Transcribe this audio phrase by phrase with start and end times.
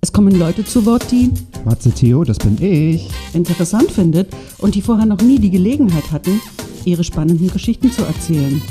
[0.00, 1.32] Es kommen Leute zu Wort, die
[1.64, 3.10] Matze Theo, das bin ich.
[3.34, 4.28] interessant findet
[4.58, 6.40] und die vorher noch nie die Gelegenheit hatten,
[6.84, 8.62] ihre spannenden Geschichten zu erzählen.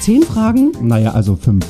[0.00, 1.64] Zehn Fragen Naja, also fünf.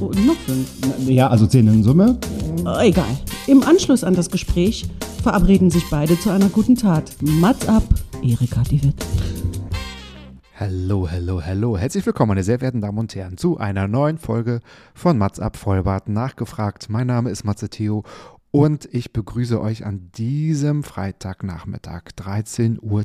[0.00, 0.66] und noch fünf.
[1.08, 2.18] Ja, also zehn in Summe.
[2.64, 3.04] Äh, Egal.
[3.46, 4.86] Im Anschluss an das Gespräch
[5.22, 7.12] verabreden sich beide zu einer guten Tat.
[7.20, 7.84] Mats ab,
[8.22, 9.04] Erika die Witt.
[10.58, 11.76] Hallo, hallo, hallo.
[11.76, 14.60] Herzlich willkommen, meine sehr verehrten Damen und Herren, zu einer neuen Folge
[14.94, 16.86] von Mats ab Vollbart nachgefragt.
[16.88, 18.04] Mein Name ist Matze Theo
[18.54, 23.02] und ich begrüße euch an diesem Freitagnachmittag, 13.10 Uhr.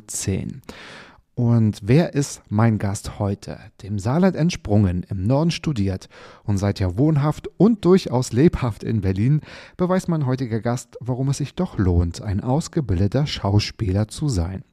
[1.40, 3.58] Und wer ist mein Gast heute?
[3.82, 6.10] Dem Saarland entsprungen, im Norden studiert
[6.44, 9.40] und seit Jahr wohnhaft und durchaus lebhaft in Berlin,
[9.78, 14.64] beweist mein heutiger Gast, warum es sich doch lohnt, ein ausgebildeter Schauspieler zu sein.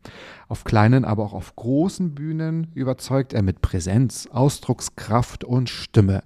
[0.49, 6.21] Auf kleinen, aber auch auf großen Bühnen überzeugt er mit Präsenz, Ausdruckskraft und Stimme.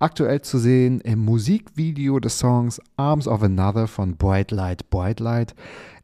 [0.00, 5.54] Aktuell zu sehen im Musikvideo des Songs Arms of Another von Bright Light, Bright Light,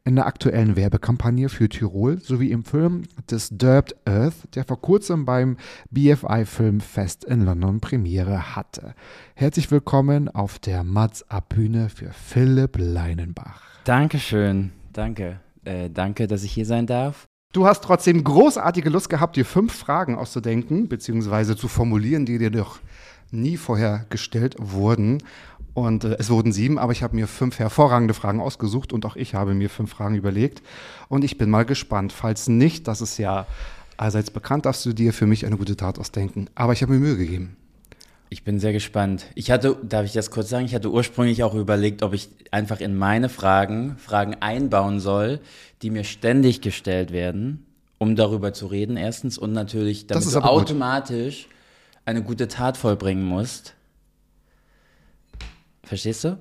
[0.04, 5.56] in der aktuellen Werbekampagne für Tirol sowie im Film Disturbed Earth, der vor kurzem beim
[5.90, 8.94] BFI Filmfest in London Premiere hatte.
[9.34, 13.62] Herzlich willkommen auf der Mats Ab Bühne für Philipp Leinenbach.
[13.84, 15.40] Dankeschön, danke.
[15.64, 17.26] Äh, danke, dass ich hier sein darf.
[17.52, 22.50] Du hast trotzdem großartige Lust gehabt, dir fünf Fragen auszudenken, beziehungsweise zu formulieren, die dir
[22.50, 22.78] doch
[23.32, 25.18] nie vorher gestellt wurden.
[25.74, 29.16] Und äh, es wurden sieben, aber ich habe mir fünf hervorragende Fragen ausgesucht und auch
[29.16, 30.62] ich habe mir fünf Fragen überlegt.
[31.08, 32.12] Und ich bin mal gespannt.
[32.12, 33.46] Falls nicht, das ist ja
[33.96, 36.48] allseits bekannt, darfst du dir für mich eine gute Tat ausdenken.
[36.54, 37.56] Aber ich habe mir Mühe gegeben.
[38.32, 39.26] Ich bin sehr gespannt.
[39.34, 40.64] Ich hatte, darf ich das kurz sagen?
[40.64, 45.40] Ich hatte ursprünglich auch überlegt, ob ich einfach in meine Fragen Fragen einbauen soll,
[45.82, 47.66] die mir ständig gestellt werden,
[47.98, 49.36] um darüber zu reden, erstens.
[49.36, 50.62] Und natürlich, damit du aber gut.
[50.62, 51.48] automatisch
[52.04, 53.74] eine gute Tat vollbringen musst.
[55.90, 56.38] Verstehst du?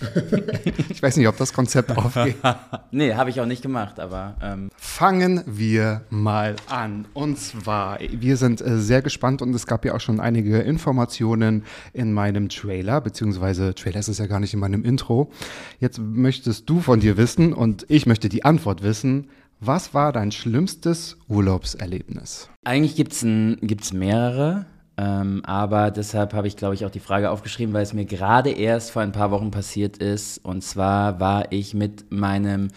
[0.88, 2.34] Ich weiß nicht, ob das Konzept aufgeht.
[2.90, 7.06] Nee, habe ich auch nicht gemacht, aber ähm, Fangen wir mal an.
[7.14, 11.62] Und zwar, wir sind äh, sehr gespannt und es gab ja auch schon einige Informationen
[11.92, 15.30] in meinem Trailer, beziehungsweise Trailer ist es ja gar nicht in meinem Intro.
[15.78, 19.28] Jetzt möchtest du von dir wissen und ich möchte die Antwort wissen.
[19.60, 22.48] Was war dein schlimmstes Urlaubserlebnis?
[22.64, 24.66] Eigentlich gibt's ein, gibt's mehrere,
[24.98, 28.50] ähm, aber deshalb habe ich, glaube ich, auch die Frage aufgeschrieben, weil es mir gerade
[28.50, 30.44] erst vor ein paar Wochen passiert ist.
[30.44, 32.68] Und zwar war ich mit meinem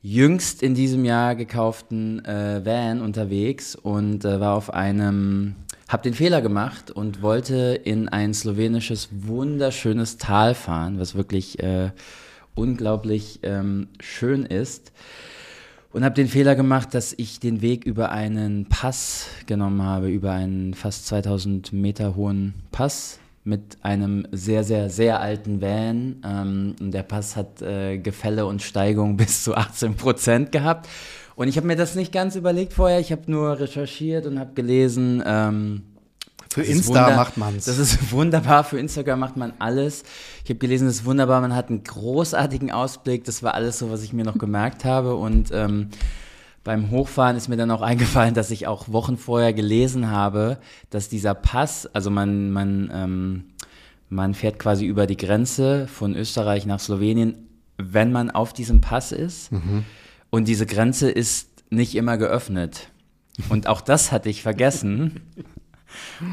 [0.00, 5.56] jüngst in diesem Jahr gekauften äh, Van unterwegs und äh, war auf einem,
[5.88, 11.90] habe den Fehler gemacht und wollte in ein slowenisches wunderschönes Tal fahren, was wirklich äh,
[12.54, 14.92] unglaublich ähm, schön ist
[15.92, 20.32] und habe den Fehler gemacht, dass ich den Weg über einen Pass genommen habe, über
[20.32, 26.16] einen fast 2000 Meter hohen Pass mit einem sehr, sehr, sehr alten Van.
[26.24, 30.88] Ähm, der Pass hat äh, Gefälle und Steigung bis zu 18 Prozent gehabt.
[31.34, 32.98] Und ich habe mir das nicht ganz überlegt vorher.
[32.98, 35.22] Ich habe nur recherchiert und habe gelesen.
[35.24, 35.82] Ähm,
[36.50, 37.66] Für das Insta macht man's.
[37.66, 38.64] Das ist wunderbar.
[38.64, 40.04] Für Instagram macht man alles.
[40.44, 41.40] Ich habe gelesen, das ist wunderbar.
[41.40, 43.24] Man hat einen großartigen Ausblick.
[43.24, 45.14] Das war alles so, was ich mir noch gemerkt habe.
[45.14, 45.88] Und ähm,
[46.64, 50.58] beim Hochfahren ist mir dann auch eingefallen, dass ich auch Wochen vorher gelesen habe,
[50.90, 53.44] dass dieser Pass, also man, man, ähm,
[54.08, 59.12] man fährt quasi über die Grenze von Österreich nach Slowenien, wenn man auf diesem Pass
[59.12, 59.50] ist.
[60.30, 62.88] Und diese Grenze ist nicht immer geöffnet.
[63.50, 65.20] Und auch das hatte ich vergessen.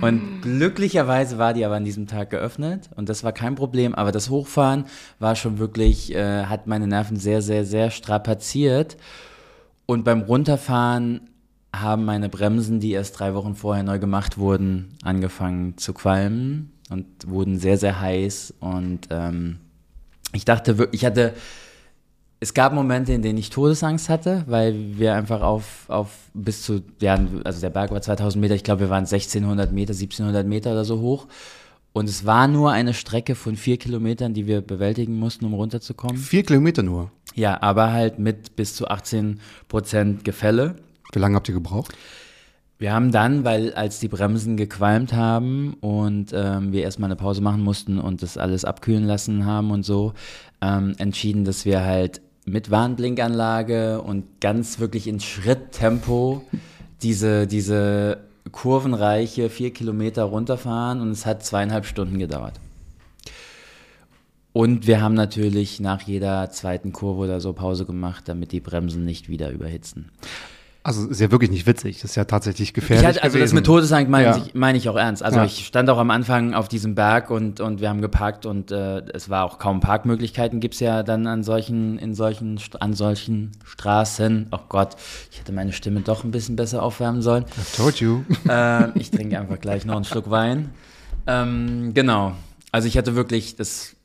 [0.02, 3.96] Und glücklicherweise war die aber an diesem Tag geöffnet und das war kein Problem.
[3.96, 4.86] Aber das Hochfahren
[5.20, 8.98] war schon wirklich, äh, hat meine Nerven sehr, sehr, sehr strapaziert.
[9.86, 11.30] Und beim Runterfahren
[11.74, 17.06] haben meine Bremsen, die erst drei Wochen vorher neu gemacht wurden, angefangen zu qualmen und
[17.28, 18.56] wurden sehr, sehr heiß.
[18.60, 19.60] Und ähm,
[20.34, 21.34] ich dachte wirklich, ich hatte,
[22.40, 26.84] es gab Momente, in denen ich Todesangst hatte, weil wir einfach auf, auf bis zu,
[27.02, 30.72] ja, also der Berg war 2000 Meter, ich glaube, wir waren 1600 Meter, 1700 Meter
[30.72, 31.28] oder so hoch.
[31.94, 36.18] Und es war nur eine Strecke von vier Kilometern, die wir bewältigen mussten, um runterzukommen.
[36.18, 37.10] Vier Kilometer nur.
[37.36, 39.40] Ja, aber halt mit bis zu 18
[39.70, 40.76] Prozent Gefälle.
[41.14, 41.94] Wie lange habt ihr gebraucht?
[42.78, 47.42] Wir haben dann, weil als die Bremsen gequalmt haben und ähm, wir erstmal eine Pause
[47.42, 50.14] machen mussten und das alles abkühlen lassen haben und so,
[50.62, 56.44] ähm, entschieden, dass wir halt mit Warnblinkanlage und ganz wirklich in Schritttempo
[57.02, 58.20] diese, diese
[58.52, 62.60] kurvenreiche vier Kilometer runterfahren und es hat zweieinhalb Stunden gedauert.
[64.52, 69.04] Und wir haben natürlich nach jeder zweiten Kurve oder so Pause gemacht, damit die Bremsen
[69.04, 70.12] nicht wieder überhitzen.
[70.88, 73.02] Also ist ja wirklich nicht witzig, das ist ja tatsächlich gefährlich.
[73.02, 73.56] Ich hatte, also das gewesen.
[73.56, 74.38] mit Todesangst meine Ja.
[74.38, 75.24] ich, meine ich auch ernst.
[75.24, 75.46] Also Ja.
[75.46, 79.00] ich stand auch am Anfang auf diesem Berg und, und wir haben geparkt und äh,
[79.12, 84.50] es war auch kaum Parkmöglichkeiten, gibt's ja dann an solchen, in solchen, an solchen Straßen.
[84.52, 84.96] Oh Gott,
[85.32, 87.46] ich hätte meine Stimme doch ein bisschen besser aufwärmen sollen.
[87.58, 88.22] I told you.
[88.48, 90.70] ähm, ich trinke einfach gleich noch einen Schluck Wein.
[91.26, 92.34] Ähm, genau.
[92.72, 93.96] Also ich hatte wirklich das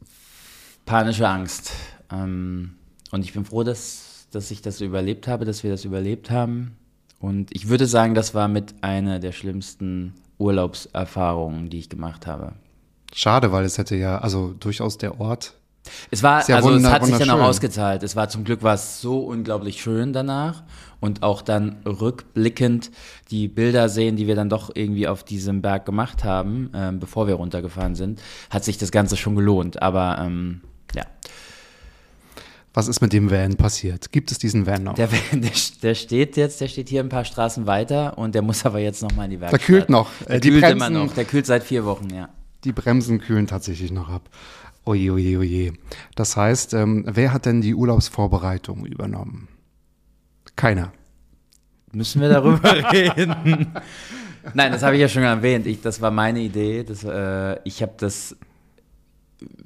[0.87, 1.73] panische Angst.
[2.11, 2.73] Ähm,
[3.11, 6.77] und ich bin froh, dass, dass ich das überlebt habe, dass wir das überlebt haben.
[7.19, 12.55] Und ich würde sagen, das war mit einer der schlimmsten Urlaubserfahrungen, die ich gemacht habe.
[13.13, 15.55] Schade, weil es hätte ja, also durchaus der Ort.
[16.11, 18.03] Es war, also es hat sich dann auch ausgezahlt.
[18.03, 20.63] Es war zum Glück war es so unglaublich schön danach
[21.01, 22.91] und auch dann rückblickend
[23.31, 27.27] die Bilder sehen, die wir dann doch irgendwie auf diesem Berg gemacht haben, ähm, bevor
[27.27, 29.83] wir runtergefahren sind, hat sich das Ganze schon gelohnt.
[29.83, 30.61] Aber ähm,
[32.73, 34.13] Was ist mit dem Van passiert?
[34.13, 34.95] Gibt es diesen Van noch?
[34.95, 35.51] der, Van, der,
[35.83, 39.03] der steht jetzt, der steht hier ein paar Straßen weiter und der muss aber jetzt
[39.03, 39.63] noch mal in die der Werkstatt.
[39.67, 40.09] kühlt noch.
[40.29, 41.15] Der Äh, die, kühlt immer Bremsen, noch.
[41.15, 42.29] Der kühlt seit vier Wochen, ja.
[42.65, 44.29] die Bremsen kühlen tatsächlich noch ab.
[44.85, 45.73] Oje, oje, oje.
[46.15, 49.49] Das heißt, ähm, wer hat denn die Urlaubsvorbereitung übernommen?
[50.57, 50.93] Keiner.
[51.93, 53.75] Müssen wir darüber reden?
[54.55, 55.67] Nein, das habe ich ja schon erwähnt.
[55.67, 56.85] Ich, das war meine Idee.
[56.85, 58.37] Das, äh, ich habe das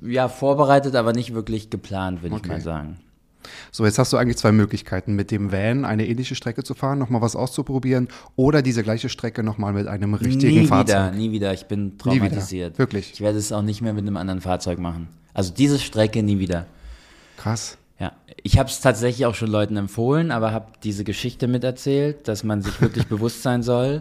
[0.03, 2.49] ja vorbereitet, aber nicht wirklich geplant, würde ich Okay.
[2.49, 2.97] mal sagen.
[3.71, 6.99] So, jetzt hast du eigentlich zwei Möglichkeiten, mit dem Van eine ähnliche Strecke zu fahren,
[6.99, 10.87] nochmal was auszuprobieren oder diese gleiche Strecke nochmal mit einem richtigen nie Fahrzeug.
[10.89, 11.53] wieder, nie wieder.
[11.53, 11.99] Ich bin Nie wieder.
[11.99, 12.79] traumatisiert.
[12.79, 13.13] Wirklich.
[13.13, 15.09] Ich werde es auch nicht mehr mit einem anderen Fahrzeug machen.
[15.35, 16.65] Also diese Strecke nie wieder.
[17.37, 17.77] Krass.
[17.99, 18.13] Ja,
[18.43, 22.63] ich habe es tatsächlich auch schon Leuten empfohlen, aber habe diese Geschichte miterzählt, dass man
[22.63, 24.01] sich wirklich bewusst sein soll,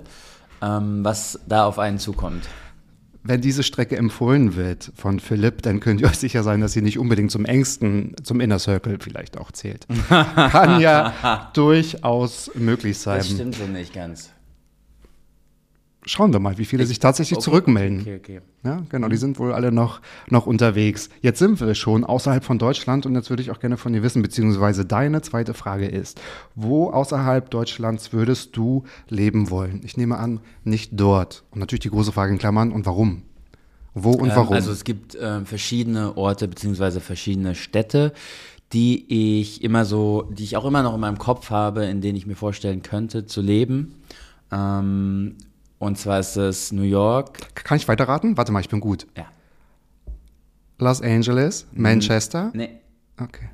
[0.61, 2.47] ähm, was da auf einen zukommt.
[3.23, 6.81] Wenn diese Strecke empfohlen wird von Philipp, dann könnt ihr euch sicher sein, dass sie
[6.81, 9.87] nicht unbedingt zum engsten, zum Inner Circle vielleicht auch zählt.
[10.09, 13.19] Kann ja durchaus möglich sein.
[13.19, 14.29] Das stimmt so nicht ganz.
[16.05, 18.01] Schauen wir mal, wie viele sich tatsächlich Okay, zurückmelden.
[18.01, 18.41] Okay, okay.
[18.63, 21.09] Ja, genau, die sind wohl alle noch, noch unterwegs.
[21.21, 24.03] Jetzt sind wir schon außerhalb von Deutschland und jetzt würde ich auch gerne von dir
[24.03, 26.19] wissen, beziehungsweise deine zweite Frage ist,
[26.55, 29.81] wo außerhalb Deutschlands würdest du leben wollen?
[29.83, 31.43] Ich nehme an, nicht dort.
[31.51, 33.23] Und natürlich die große Frage in Klammern, und warum?
[33.93, 34.53] Wo und Ähm, warum?
[34.53, 38.13] Also es gibt ähm, verschiedene Orte beziehungsweise verschiedene Städte,
[38.73, 42.17] die ich immer so, die ich auch immer noch in meinem Kopf habe, in denen
[42.17, 43.95] ich mir vorstellen könnte zu leben.
[44.51, 45.35] Ähm,
[45.83, 47.55] und zwar ist es New York.
[47.55, 48.37] Kann ich weiterraten?
[48.37, 49.05] Warte mal, ich bin gut.
[49.17, 49.25] Ja.
[50.79, 51.81] Los Angeles, Mhm.
[51.81, 52.51] Manchester.
[52.53, 52.69] Nee.
[53.21, 53.49] Okay.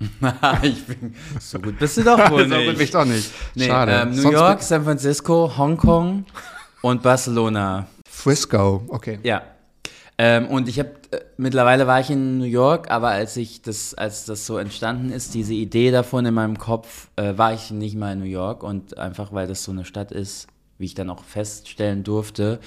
[0.62, 2.66] ich bin, so gut bist du doch wohl so nicht.
[2.66, 3.30] gut bin ich doch nicht.
[3.54, 3.92] Nee, Schade.
[4.02, 6.24] Ähm, New Sonst York, San Francisco, Hongkong
[6.82, 7.86] und Barcelona.
[8.08, 8.82] Frisco.
[8.88, 9.20] Okay.
[9.22, 9.42] Ja.
[10.18, 13.94] Ähm, und ich habe äh, mittlerweile war ich in New York, aber als ich das,
[13.94, 17.96] als das so entstanden ist, diese Idee davon in meinem Kopf, äh, war ich nicht
[17.96, 21.10] mal in New York und einfach weil das so eine Stadt ist, wie ich dann
[21.10, 22.60] auch feststellen durfte,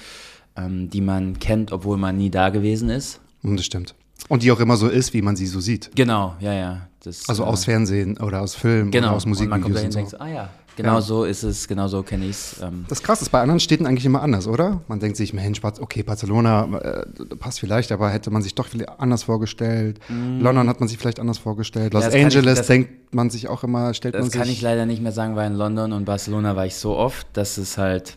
[0.56, 3.20] ähm, die man kennt, obwohl man nie da gewesen ist.
[3.42, 3.94] Und das stimmt.
[4.28, 5.90] Und die auch immer so ist, wie man sie so sieht.
[5.94, 6.88] Genau, ja, ja.
[7.02, 9.08] Das, Also äh, aus Fernsehen oder aus Filmen genau.
[9.08, 10.16] oder aus und man kommt dahin und und so.
[10.16, 11.00] denkt, ah ja, genau Ja.
[11.00, 12.60] so ist es, genau so kenne ich es.
[12.62, 14.82] Ähm, Das krass, das ist bei anderen Städten eigentlich immer anders, oder?
[14.88, 17.06] Man denkt sich, Mensch, okay, Barcelona äh,
[17.36, 19.98] passt vielleicht, aber hätte man sich doch viel anders vorgestellt.
[20.08, 21.92] London hat man sich vielleicht anders vorgestellt.
[21.94, 22.06] Los Mm.
[22.06, 24.40] das kann ich- Angeles das- denkt man sich auch immer, stellt man Das sich.
[24.40, 27.26] kann ich leider nicht mehr sagen, weil in London und Barcelona war ich so oft,
[27.32, 28.16] dass es halt,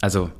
[0.00, 0.30] also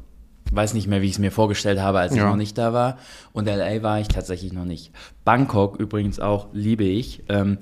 [0.53, 2.29] weiß nicht mehr, wie ich es mir vorgestellt habe, als ich Ja.
[2.29, 2.99] noch nicht da war.
[3.33, 4.93] Und LA war ich tatsächlich noch nicht.
[5.25, 7.25] Bangkok übrigens auch liebe ich.
[7.29, 7.59] Ähm,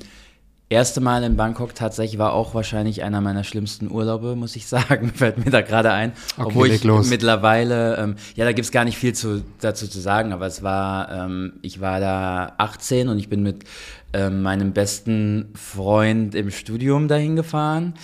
[0.74, 5.10] erste Mal in Bangkok tatsächlich war auch wahrscheinlich einer meiner schlimmsten Urlaube, muss ich sagen.
[5.14, 6.12] Fällt mir da gerade ein.
[6.36, 7.08] Okay, Obwohl ich los.
[7.08, 11.10] mittlerweile, ähm, ja, da gibt's gar nicht viel zu, dazu zu sagen, aber es war,
[11.10, 13.64] ähm, ich war da 18 und ich bin mit
[14.12, 17.94] ähm, meinem besten Freund im Studium dahin gefahren.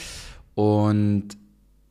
[0.55, 1.29] Und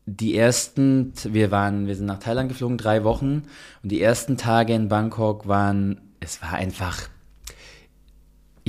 [0.06, 3.44] die ersten, wir waren, wir sind nach Thailand geflogen, drei Wochen.
[3.84, 7.10] Und die ersten Tage in Bangkok waren, es war einfach,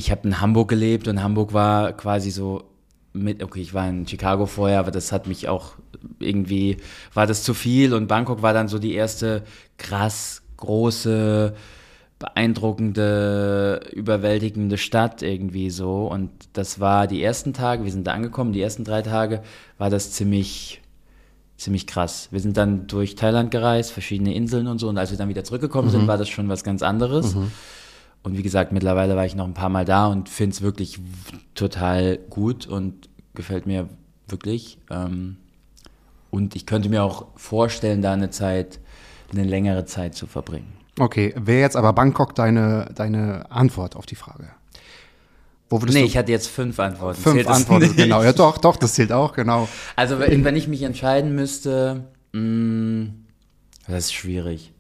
[0.01, 2.65] ich habe in Hamburg gelebt und Hamburg war quasi so
[3.13, 5.75] mit, okay, ich war in Chicago vorher, aber das hat mich auch
[6.19, 6.79] irgendwie,
[7.13, 9.43] war das zu viel und Bangkok war dann so die erste
[9.79, 11.55] krass große,
[12.19, 18.53] beeindruckende, überwältigende Stadt irgendwie so und das war die ersten Tage, wir sind da angekommen,
[18.53, 19.43] die ersten drei Tage
[19.79, 20.83] war das ziemlich,
[21.57, 22.29] ziemlich krass.
[22.31, 25.45] Wir sind dann durch Thailand gereist, verschiedene Inseln und so und als wir dann wieder
[25.45, 27.35] zurückgekommen sind, war das schon was ganz anderes.
[28.23, 30.99] Und wie gesagt, mittlerweile war ich noch ein paar Mal da und finde es wirklich
[31.55, 33.89] total gut und gefällt mir
[34.29, 34.79] wirklich.
[34.91, 35.37] Ähm,
[36.31, 38.79] und ich könnte mir auch vorstellen, da eine Zeit,
[39.33, 40.73] eine längere Zeit zu verbringen.
[40.99, 44.51] Okay, wäre jetzt aber Bangkok deine, deine Antwort auf die Frage?
[45.71, 47.21] Wo Nee, ich hatte jetzt fünf Antworten.
[47.23, 47.85] fünf Antworten?
[47.85, 47.97] nicht?
[47.97, 49.69] Genau, ja doch, doch, das zählt auch, genau.
[49.95, 53.11] Also wenn, wenn ich mich entscheiden müsste, mh,
[53.87, 54.73] das ist schwierig.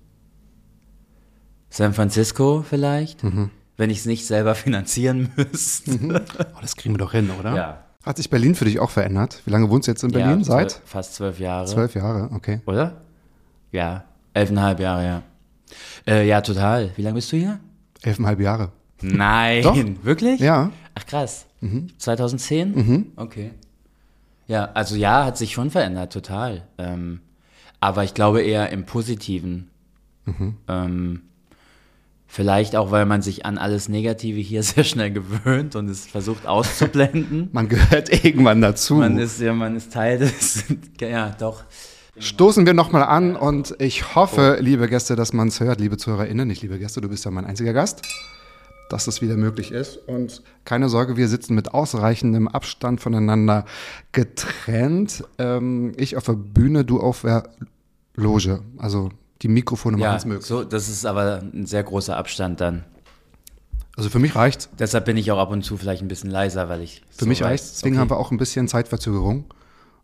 [1.70, 3.50] San Francisco vielleicht, Mhm.
[3.76, 5.92] wenn ich es nicht selber finanzieren müsste.
[6.54, 7.54] Oh, das kriegen wir doch hin, oder?
[7.54, 7.84] Ja.
[8.04, 9.42] Hat sich Berlin für dich auch verändert?
[9.44, 10.38] Wie lange wohnst du jetzt in Berlin?
[10.38, 10.70] Ja, Seit?
[10.70, 11.66] zwölf- fast zwölf Jahre.
[11.66, 12.60] Zwölf Jahre, okay.
[12.66, 13.02] Oder?
[13.72, 15.22] Ja, elfeinhalb Jahre, ja.
[16.06, 16.90] Äh, ja, total.
[16.96, 17.60] Wie lange bist du hier?
[18.02, 18.72] Elfeinhalb Jahre.
[19.02, 19.76] Nein, Doch.
[20.02, 20.40] wirklich?
[20.40, 20.70] Ja.
[20.94, 21.46] Ach krass.
[21.98, 23.12] 2010?
[23.16, 23.52] Okay.
[24.46, 26.66] Ja, also ja, hat sich schon verändert, total.
[26.78, 27.20] Ähm,
[27.80, 29.70] aber ich glaube eher im Positiven.
[30.68, 31.22] Ähm,
[32.30, 36.46] vielleicht auch, weil man sich an alles Negative hier sehr schnell gewöhnt und es versucht
[36.46, 37.50] auszublenden.
[37.52, 38.94] Man gehört irgendwann dazu.
[38.94, 40.64] man ist ja, man ist Teil des.
[41.00, 41.64] ja, doch.
[42.18, 46.46] Stoßen wir nochmal an und ich hoffe, liebe Gäste, dass man es hört, liebe ZuhörerInnen,
[46.46, 48.02] nicht liebe Gäste, du bist ja mein einziger Gast,
[48.90, 49.96] dass es wieder möglich ist.
[49.96, 53.64] Und keine Sorge, wir sitzen mit ausreichendem Abstand voneinander
[54.12, 55.24] getrennt.
[55.38, 57.48] Ähm, ich auf der Bühne, du auf der
[58.16, 58.60] Loge.
[58.76, 59.10] Also
[59.42, 60.46] die Mikrofone machen Ja, es möglich.
[60.46, 62.84] so, das ist aber ein sehr großer Abstand dann.
[63.96, 64.68] Also für mich reicht's.
[64.78, 67.02] Deshalb bin ich auch ab und zu vielleicht ein bisschen leiser, weil ich.
[67.10, 67.72] Für mich reicht's.
[67.74, 69.44] Deswegen haben wir auch ein bisschen Zeitverzögerung.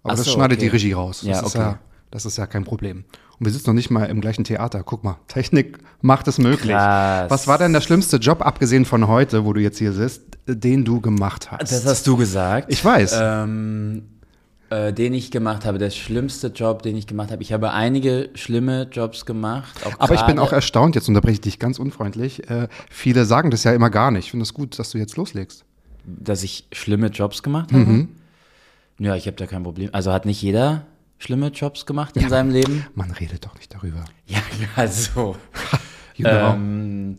[0.02, 0.66] Aber Ach das so, schneidet okay.
[0.66, 1.20] die Regie raus.
[1.20, 1.58] Das, Ja, ist okay.
[1.58, 1.78] ja,
[2.10, 3.04] das ist ja kein Problem.
[3.38, 4.82] Und wir sitzen noch nicht mal im gleichen Theater.
[4.82, 6.72] Guck mal, Technik macht es möglich.
[6.72, 7.30] Krass.
[7.30, 10.84] Was war denn der schlimmste Job, abgesehen von heute, wo du jetzt hier sitzt, den
[10.84, 11.70] du gemacht hast?
[11.72, 12.70] Das hast du gesagt.
[12.70, 13.16] ich weiß.
[13.20, 14.08] Ähm,
[14.70, 17.42] äh, den ich gemacht habe, der schlimmste Job, den ich gemacht habe.
[17.42, 19.78] Ich habe einige schlimme Jobs gemacht.
[19.98, 22.50] Aber ich bin auch erstaunt, jetzt unterbreche ich dich ganz unfreundlich.
[22.50, 24.26] Äh, viele sagen das ja immer gar nicht.
[24.26, 25.64] Ich finde es gut, dass du jetzt loslegst.
[26.04, 27.84] dass ich schlimme Jobs gemacht habe.
[27.84, 28.08] Mhm.
[28.98, 29.90] Ja, ich habe da kein Problem.
[29.92, 30.86] Also hat nicht jeder
[31.18, 32.86] schlimme Jobs gemacht in seinem Leben?
[32.94, 34.04] Man redet doch nicht darüber.
[34.26, 34.38] Ja,
[34.74, 35.36] also.
[36.16, 36.28] Know.
[36.28, 37.16] Ähm,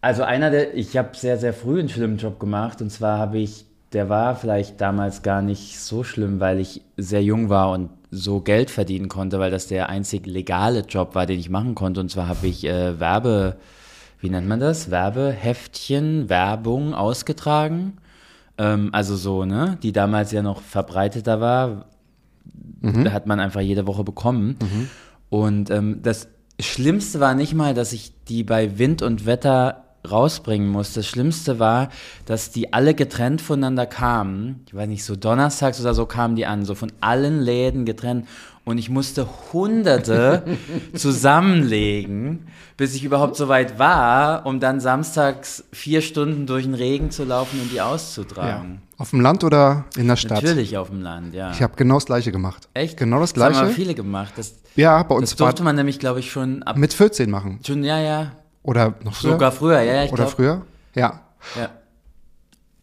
[0.00, 3.38] also einer der, ich habe sehr, sehr früh einen schlimmen Job gemacht und zwar habe
[3.38, 7.90] ich, der war vielleicht damals gar nicht so schlimm, weil ich sehr jung war und
[8.10, 12.00] so Geld verdienen konnte, weil das der einzig legale Job war, den ich machen konnte.
[12.00, 13.56] Und zwar habe ich äh, Werbe,
[14.20, 14.90] wie nennt man das?
[14.90, 17.98] Werbeheftchen, Werbung ausgetragen.
[18.58, 19.78] Ähm, also so, ne?
[19.82, 21.86] Die damals ja noch verbreiteter war.
[23.04, 24.56] Da hat man einfach jede Woche bekommen.
[25.28, 26.28] Und ähm, das
[26.58, 31.00] Schlimmste war nicht mal, dass ich die bei Wind und Wetter rausbringen musste.
[31.00, 31.90] Das Schlimmste war,
[32.26, 34.60] dass die alle getrennt voneinander kamen.
[34.66, 38.26] Ich weiß nicht, so donnerstags oder so kamen die an, so von allen Läden getrennt.
[38.64, 40.44] Und ich musste Hunderte
[40.94, 47.10] zusammenlegen, bis ich überhaupt so weit war, um dann samstags vier Stunden durch den Regen
[47.10, 47.86] zu laufen und die ja.
[47.86, 48.82] auszutragen.
[48.98, 50.42] Auf dem Land oder in der Stadt?
[50.42, 51.50] Natürlich auf dem Land, ja.
[51.52, 52.68] Ich habe genau das Gleiche gemacht.
[52.74, 52.98] Echt?
[52.98, 53.64] Genau das Das haben Gleiche.
[53.64, 54.34] aber viele gemacht.
[54.36, 56.76] Das, ja, bei uns das durfte man nämlich, glaube ich, schon ab.
[56.76, 57.60] mit 14 machen.
[57.66, 58.32] Schon, ja, ja.
[58.62, 59.32] Oder noch früher.
[59.32, 60.04] Sogar früher, ja.
[60.04, 60.62] Ich Oder glaub, früher?
[60.94, 61.20] Ja.
[61.56, 61.70] Ja.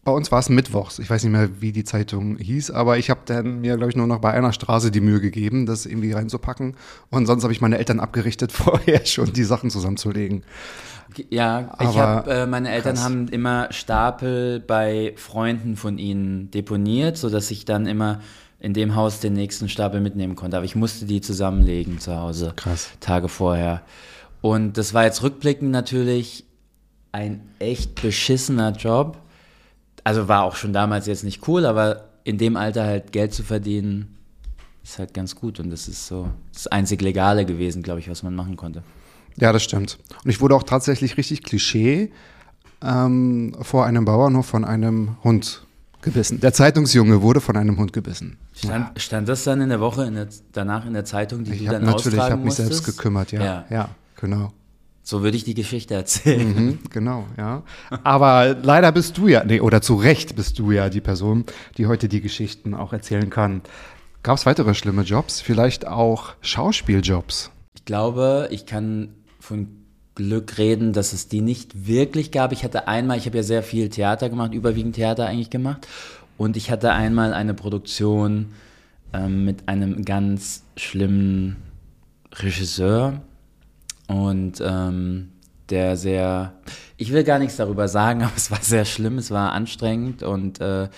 [0.04, 0.98] Bei uns war es mittwochs.
[1.00, 3.96] Ich weiß nicht mehr, wie die Zeitung hieß, aber ich habe dann mir, glaube ich,
[3.96, 6.76] nur noch bei einer Straße die Mühe gegeben, das irgendwie reinzupacken.
[7.10, 10.44] Und sonst habe ich meine Eltern abgerichtet, vorher schon die Sachen zusammenzulegen.
[11.30, 13.04] Ja, ich Aber habe, äh, meine Eltern krass.
[13.04, 18.20] haben immer Stapel bei Freunden von ihnen deponiert, sodass ich dann immer
[18.60, 20.56] in dem Haus den nächsten Stapel mitnehmen konnte.
[20.56, 22.52] Aber ich musste die zusammenlegen zu Hause.
[22.56, 22.90] Krass.
[23.00, 23.82] Tage vorher.
[24.40, 26.44] Und das war jetzt rückblickend natürlich
[27.12, 29.18] ein echt beschissener Job.
[30.04, 33.42] Also war auch schon damals jetzt nicht cool, aber in dem Alter halt Geld zu
[33.42, 34.16] verdienen,
[34.84, 35.60] ist halt ganz gut.
[35.60, 38.82] Und das ist so das einzig Legale gewesen, glaube ich, was man machen konnte.
[39.36, 39.98] Ja, das stimmt.
[40.24, 42.10] Und ich wurde auch tatsächlich richtig Klischee
[42.82, 45.62] ähm, vor einem Bauernhof von einem Hund
[46.02, 46.40] gebissen.
[46.40, 48.38] Der Zeitungsjunge wurde von einem Hund gebissen.
[48.54, 51.58] Stand, stand das dann in der Woche in der, danach in der Zeitung, die Ich
[51.60, 53.42] du habe dann natürlich austragen hab mich selbst gekümmert, ja.
[53.42, 53.64] Ja.
[53.70, 53.88] Ja,
[54.20, 54.52] genau.
[55.02, 56.54] So würde ich die Geschichte erzählen.
[56.54, 57.62] Mhm, genau, ja.
[58.04, 61.46] Aber leider bist du ja, nee, oder zu Recht bist du ja die Person,
[61.78, 63.62] die heute die Geschichten auch erzählen kann.
[64.22, 65.40] Gab es weitere schlimme Jobs?
[65.40, 67.50] Vielleicht auch Schauspieljobs?
[67.74, 69.68] Ich glaube, ich kann von
[70.14, 72.52] Glück reden, dass es die nicht wirklich gab.
[72.52, 75.88] Ich hatte einmal, ich habe ja sehr viel Theater gemacht, überwiegend Theater eigentlich gemacht.
[76.36, 78.48] Und ich hatte einmal eine Produktion
[79.14, 81.56] ähm, mit einem ganz schlimmen
[82.34, 83.22] Regisseur
[84.08, 85.30] und ähm,
[85.70, 86.54] der sehr,
[86.96, 90.60] ich will gar nichts darüber sagen, aber es war sehr schlimm, es war anstrengend und
[90.60, 90.88] äh,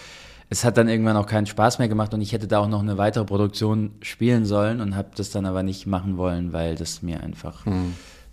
[0.49, 2.81] es hat dann irgendwann auch keinen Spaß mehr gemacht und ich hätte da auch noch
[2.81, 7.03] eine weitere Produktion spielen sollen und habe das dann aber nicht machen wollen, weil das
[7.03, 7.67] mir einfach,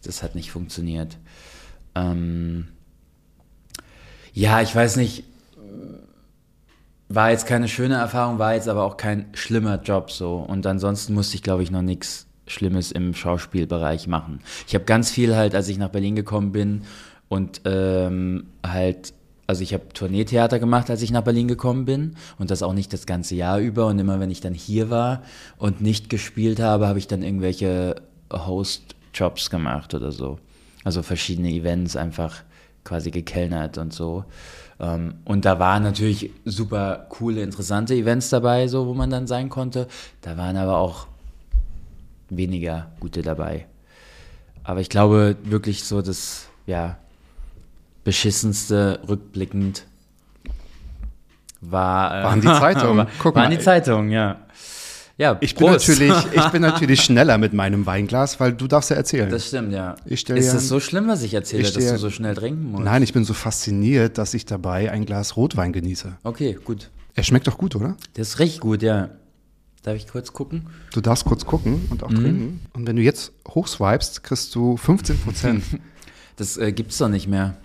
[0.03, 1.17] das hat nicht funktioniert.
[1.93, 2.69] Ähm,
[4.33, 5.23] Ja, ich weiß nicht.
[7.09, 10.37] War jetzt keine schöne Erfahrung, war jetzt aber auch kein schlimmer Job so.
[10.37, 14.39] Und ansonsten musste ich, glaube ich, noch nichts Schlimmes im Schauspielbereich machen.
[14.67, 16.81] Ich habe ganz viel halt, als ich nach Berlin gekommen bin
[17.29, 19.13] und ähm, halt,
[19.47, 22.93] also ich habe Tourneetheater gemacht, als ich nach Berlin gekommen bin und das auch nicht
[22.93, 23.87] das ganze Jahr über.
[23.87, 25.23] Und immer wenn ich dann hier war
[25.57, 27.95] und nicht gespielt habe, habe ich dann irgendwelche
[28.31, 30.39] Host-Jobs gemacht oder so.
[30.83, 32.43] Also verschiedene Events einfach
[32.83, 34.23] quasi gekellnert und so.
[34.79, 39.49] Ähm, und da waren natürlich super coole, interessante Events dabei, so wo man dann sein
[39.49, 39.87] konnte.
[40.21, 41.07] Da waren aber auch
[42.29, 43.65] weniger gute dabei.
[44.63, 46.97] Aber ich glaube wirklich so das, ja,
[48.03, 49.85] beschissenste rückblickend
[51.61, 52.19] war.
[52.19, 53.07] Äh, Waren die Zeitungen.
[53.19, 53.57] Guck waren mal.
[53.57, 54.37] die Zeitungen, ja.
[55.17, 58.97] Ja, Ich bin, natürlich, ich bin natürlich schneller mit meinem Weinglas, weil du darfst ja
[58.97, 59.29] erzählen.
[59.29, 59.95] Das stimmt, ja.
[60.05, 62.83] Ist das so schlimm, was ich erzähle, ich dass du so schnell trinken musst?
[62.83, 66.17] Nein, ich bin so fasziniert, dass ich dabei ein Glas Rotwein genieße.
[66.23, 66.91] Okay, gut.
[67.15, 67.97] Er schmeckt doch gut, oder?
[68.13, 69.09] Das ist richtig gut, ja.
[69.87, 70.67] Darf ich kurz gucken?
[70.91, 72.15] Du darfst kurz gucken und auch Mhm.
[72.15, 72.59] trinken.
[72.73, 75.63] Und wenn du jetzt hochswipest, kriegst du 15 Prozent.
[76.35, 77.55] Das äh, gibt's doch nicht mehr.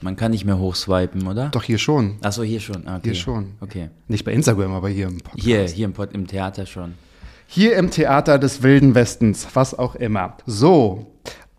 [0.00, 1.48] Man kann nicht mehr hochswipen, oder?
[1.50, 2.16] doch hier schon.
[2.22, 2.86] Achso, hier schon.
[2.86, 3.10] Ah, Okay.
[3.10, 3.52] Hier schon.
[3.60, 3.90] Okay.
[4.08, 5.44] Nicht bei Instagram, aber hier im Podcast.
[5.44, 6.94] Hier, hier im, Pod, im Theater schon.
[7.48, 10.36] Hier im Theater des Wilden Westens, was auch immer.
[10.46, 11.12] So,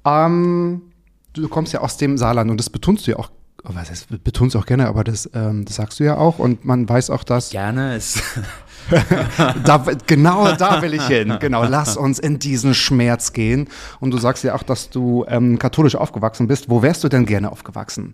[0.06, 0.82] ähm,
[1.34, 3.30] du kommst ja aus dem Saarland und das betonst du ja auch,
[3.64, 6.40] oh, was heißt, betonst du auch gerne, aber das, ähm, das sagst du ja auch
[6.40, 8.24] und man weiß auch, dass, Gerne ist.
[9.66, 13.68] da, genau da will ich hin, genau, lass uns in diesen Schmerz gehen
[14.00, 16.70] und du sagst ja auch, dass du ähm, katholisch aufgewachsen bist.
[16.70, 18.14] Wo wärst du denn gerne aufgewachsen?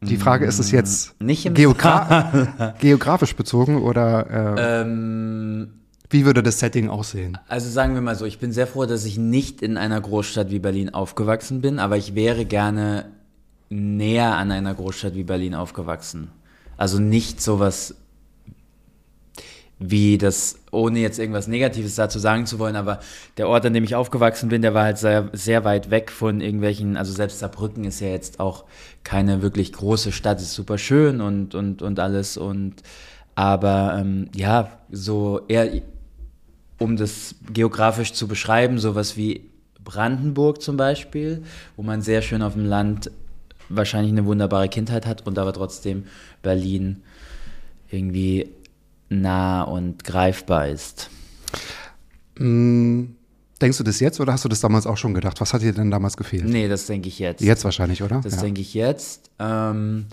[0.00, 5.68] Die Frage ist es jetzt Mm, nicht geogra geografisch bezogen oder äh, ähm,
[6.10, 7.36] wie würde das Setting aussehen?
[7.48, 10.50] also sagen wir mal so, ich bin sehr froh, dass ich nicht in einer Großstadt
[10.50, 13.06] wie Berlin aufgewachsen bin, aber ich wäre gerne
[13.70, 16.30] näher an einer Großstadt wie Berlin aufgewachsen.
[16.76, 17.96] Also nicht sowas
[19.78, 22.98] wie das, ohne jetzt irgendwas Negatives dazu sagen zu wollen, aber
[23.36, 26.40] der Ort, an dem ich aufgewachsen bin, der war halt sehr, sehr weit weg von
[26.40, 28.64] irgendwelchen, also selbst Saarbrücken ist ja jetzt auch
[29.04, 32.74] keine wirklich große Stadt, ist super schön und, und, und alles und,
[33.36, 35.70] aber ähm, ja, so eher,
[36.78, 39.48] um das geografisch zu beschreiben, sowas wie
[39.84, 41.44] Brandenburg zum Beispiel,
[41.76, 43.12] wo man sehr schön auf dem Land
[43.68, 46.04] wahrscheinlich eine wunderbare Kindheit hat und aber trotzdem
[46.42, 47.02] Berlin
[47.90, 48.50] irgendwie
[49.08, 51.10] nah und greifbar ist.
[52.38, 53.04] Mm,
[53.60, 55.40] Denkst du das jetzt oder hast du das damals auch schon gedacht?
[55.40, 56.44] Was hat dir denn damals gefehlt?
[56.44, 57.40] Nee, das denke ich jetzt.
[57.42, 58.20] Jetzt wahrscheinlich, oder?
[58.22, 58.42] Das ja.
[58.42, 59.30] denke ich jetzt.
[59.40, 60.06] Ähm,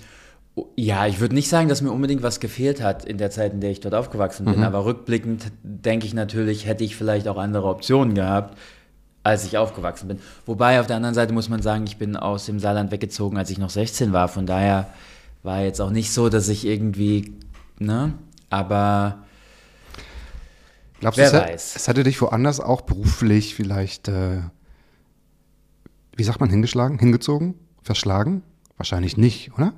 [0.75, 3.61] ja, ich würde nicht sagen, dass mir unbedingt was gefehlt hat in der Zeit, in
[3.61, 4.51] der ich dort aufgewachsen Mhm.
[4.53, 8.57] bin, aber rückblickend denke ich natürlich, hätte ich vielleicht auch andere Optionen gehabt,
[9.21, 10.17] als ich aufgewachsen bin.
[10.47, 13.51] Wobei auf der anderen Seite muss man sagen, ich bin aus dem Saarland weggezogen, als
[13.51, 14.27] ich noch 16 war.
[14.27, 14.87] Von daher
[15.43, 17.33] war jetzt auch nicht so, dass ich irgendwie,
[17.77, 18.13] ne,
[18.49, 19.19] aber
[20.99, 21.75] Glaubst wer du, es, hätte- weiß.
[21.75, 24.39] es hätte dich woanders auch beruflich vielleicht, äh,
[26.15, 28.41] wie sagt man, hingeschlagen, hingezogen, verschlagen?
[28.77, 29.73] Wahrscheinlich nicht, oder?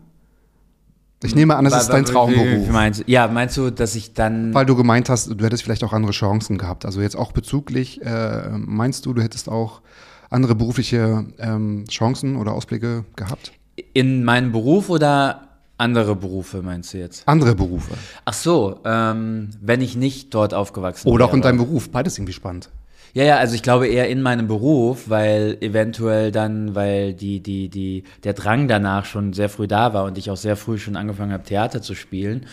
[1.23, 2.69] Ich nehme an, das ist dein Traumberuf.
[2.69, 5.91] Meinst, ja, meinst du, dass ich dann Weil du gemeint hast, du hättest vielleicht auch
[5.93, 6.86] andere Chancen gehabt.
[6.86, 9.82] Also jetzt auch bezüglich, äh, meinst du, du hättest auch
[10.30, 13.51] andere berufliche ähm, Chancen oder Ausblicke gehabt?
[13.93, 15.46] in meinem Beruf oder
[15.77, 17.27] andere Berufe meinst du jetzt?
[17.27, 17.93] Andere Berufe.
[18.25, 21.49] Ach so, ähm, wenn ich nicht dort aufgewachsen Oder auch in wäre.
[21.49, 21.89] deinem Beruf.
[21.89, 22.69] Beides irgendwie spannend.
[23.13, 27.69] Ja, ja, also ich glaube eher in meinem Beruf, weil eventuell dann, weil die, die,
[27.69, 30.95] die, der Drang danach schon sehr früh da war und ich auch sehr früh schon
[30.95, 32.45] angefangen habe, Theater zu spielen.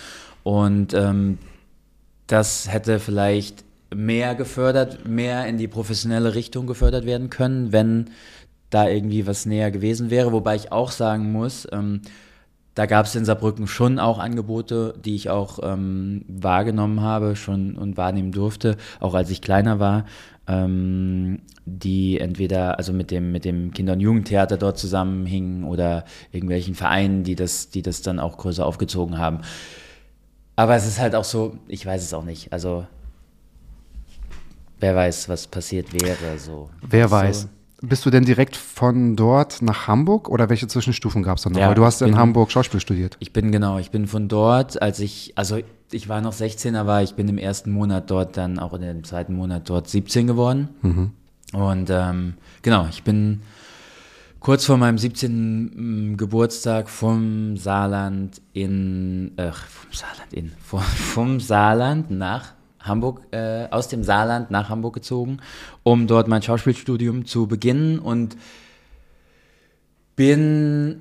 [0.43, 1.39] Und ähm,
[2.27, 8.11] das hätte vielleicht mehr gefördert, mehr in die professionelle Richtung gefördert werden können, wenn
[8.71, 10.33] da irgendwie was näher gewesen wäre.
[10.33, 12.01] Wobei ich auch sagen muss, ähm,
[12.75, 17.77] da gab es in Saarbrücken schon auch Angebote, die ich auch ähm, wahrgenommen habe schon
[17.77, 20.07] und wahrnehmen durfte, auch als ich kleiner war,
[20.47, 26.75] ähm, die entweder also mit dem mit dem Kinder- und Jugendtheater dort zusammenhingen oder irgendwelchen
[26.75, 29.41] Vereinen, die das die das dann auch größer aufgezogen haben.
[30.57, 32.53] Aber es ist halt auch so, ich weiß es auch nicht.
[32.53, 32.87] Also
[34.81, 36.71] wer weiß, was passiert wäre so.
[36.83, 37.11] Wer
[37.43, 37.49] So.
[37.89, 41.61] Bist du denn direkt von dort nach Hamburg oder welche Zwischenstufen gab es dann noch?
[41.61, 43.17] Ja, Weil du hast in bin- Hamburg Schauspiel studiert.
[43.21, 45.59] Ich bin genau, ich bin von dort, als ich, also
[45.93, 49.05] ich war noch 16, aber ich bin im ersten Monat dort, dann auch in dem
[49.05, 51.13] zweiten Monat dort 17 geworden.
[51.53, 53.43] Und ähm, genau, ich bin
[54.41, 56.17] kurz vor meinem 17.
[56.17, 62.54] Geburtstag vom Saarland in, äh, vom Saarland in, vom, vom Saarland nach
[62.85, 65.39] Hamburg, äh, aus dem Saarland nach Hamburg gezogen,
[65.83, 68.37] um dort mein Schauspielstudium zu beginnen und
[70.17, 71.01] bin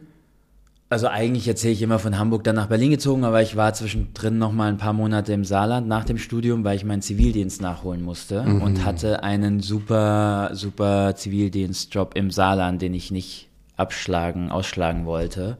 [0.89, 4.37] also eigentlich erzähle ich immer von Hamburg dann nach Berlin gezogen, aber ich war zwischendrin
[4.37, 8.03] noch mal ein paar Monate im Saarland nach dem Studium, weil ich meinen Zivildienst nachholen
[8.03, 8.61] musste Mhm.
[8.61, 15.57] und hatte einen super, super Zivildienstjob im Saarland, den ich nicht abschlagen, ausschlagen wollte.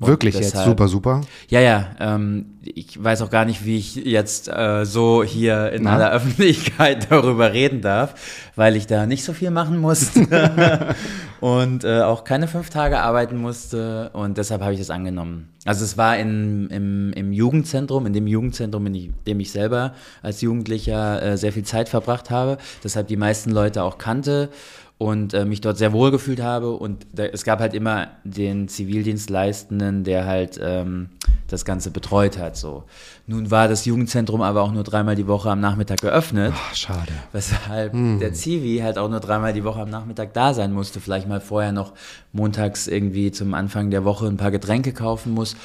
[0.00, 1.20] Und Wirklich jetzt deshalb- super, super.
[1.50, 5.84] Ja, ja, ähm, ich weiß auch gar nicht, wie ich jetzt äh, so hier in
[5.84, 5.94] Na?
[5.94, 8.14] aller Öffentlichkeit darüber reden darf,
[8.56, 10.94] weil ich da nicht so viel machen musste
[11.40, 15.48] und äh, auch keine fünf Tage arbeiten musste und deshalb habe ich das angenommen.
[15.64, 20.40] Also es war in, im, im Jugendzentrum, in dem Jugendzentrum, in dem ich selber als
[20.40, 24.50] Jugendlicher äh, sehr viel Zeit verbracht habe, deshalb die meisten Leute auch kannte
[24.98, 26.70] und äh, mich dort sehr wohl gefühlt habe.
[26.72, 31.08] Und da, es gab halt immer den Zivildienstleistenden, der halt ähm,
[31.52, 32.56] das Ganze betreut hat.
[32.56, 32.84] So.
[33.26, 37.12] Nun war das Jugendzentrum aber auch nur dreimal die Woche am Nachmittag geöffnet, Ach, schade.
[37.32, 41.00] weshalb der Zivi halt auch nur dreimal die Woche am Nachmittag da sein musste.
[41.00, 41.92] Vielleicht mal vorher noch
[42.32, 45.56] montags irgendwie zum Anfang der Woche ein paar Getränke kaufen muss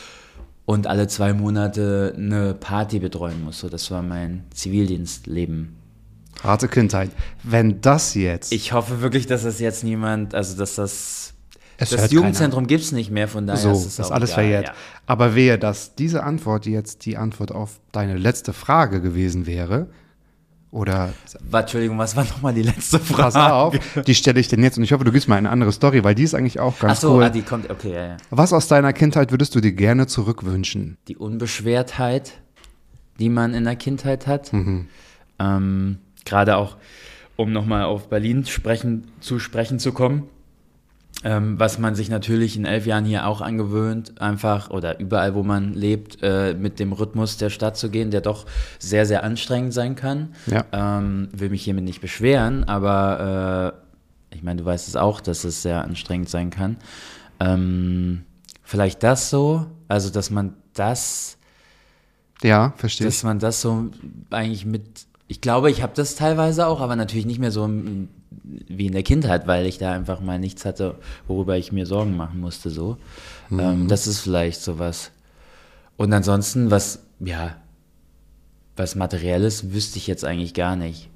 [0.65, 3.60] und alle zwei Monate eine Party betreuen muss.
[3.60, 5.78] So, das war mein Zivildienstleben.
[6.43, 7.10] Harte Kindheit.
[7.43, 8.52] Wenn das jetzt.
[8.52, 11.34] Ich hoffe wirklich, dass das jetzt niemand, also dass das.
[11.78, 14.44] Es das Jugendzentrum gibt es nicht mehr, von daher so, ist es ist alles egal,
[14.44, 14.68] verjährt.
[14.68, 14.74] Ja.
[15.06, 19.88] Aber wehe, dass diese Antwort jetzt die Antwort auf deine letzte Frage gewesen wäre.
[20.70, 21.13] Oder
[21.50, 23.24] Warte, Entschuldigung, was war nochmal die letzte Frage?
[23.24, 25.72] pass auf, die stelle ich denn jetzt und ich hoffe, du gibst mir eine andere
[25.72, 27.24] Story, weil die ist eigentlich auch Ach ganz so, cool.
[27.24, 28.18] ah, die kommt, okay, ja, ja.
[28.32, 30.98] Was aus deiner Kindheit würdest du dir gerne zurückwünschen?
[31.08, 32.34] Die Unbeschwertheit,
[33.20, 34.52] die man in der Kindheit hat.
[34.52, 34.88] Mhm.
[35.40, 36.76] Ähm, Gerade auch,
[37.38, 40.24] um nochmal auf Berlin sprechen, zu sprechen zu kommen.
[41.24, 45.42] Ähm, was man sich natürlich in elf Jahren hier auch angewöhnt, einfach oder überall, wo
[45.42, 48.46] man lebt, äh, mit dem Rhythmus der Stadt zu gehen, der doch
[48.78, 50.30] sehr, sehr anstrengend sein kann.
[50.46, 50.66] Ja.
[50.72, 53.74] Ähm, will mich hiermit nicht beschweren, aber
[54.32, 56.78] äh, ich meine, du weißt es auch, dass es sehr anstrengend sein kann.
[57.40, 58.24] Ähm,
[58.64, 61.38] vielleicht das so, also dass man das,
[62.44, 63.90] Ja, verstehe dass man das so
[64.30, 64.84] eigentlich mit,
[65.28, 68.10] ich glaube, ich habe das teilweise auch, aber natürlich nicht mehr so im-
[68.43, 70.95] wie in der Kindheit, weil ich da einfach mal nichts hatte,
[71.28, 72.69] worüber ich mir Sorgen machen musste.
[72.69, 72.97] So,
[73.52, 75.12] ähm, das ist vielleicht sowas.
[75.97, 77.56] Und ansonsten, was, ja,
[78.76, 81.10] was materielles wüsste ich jetzt eigentlich gar nicht.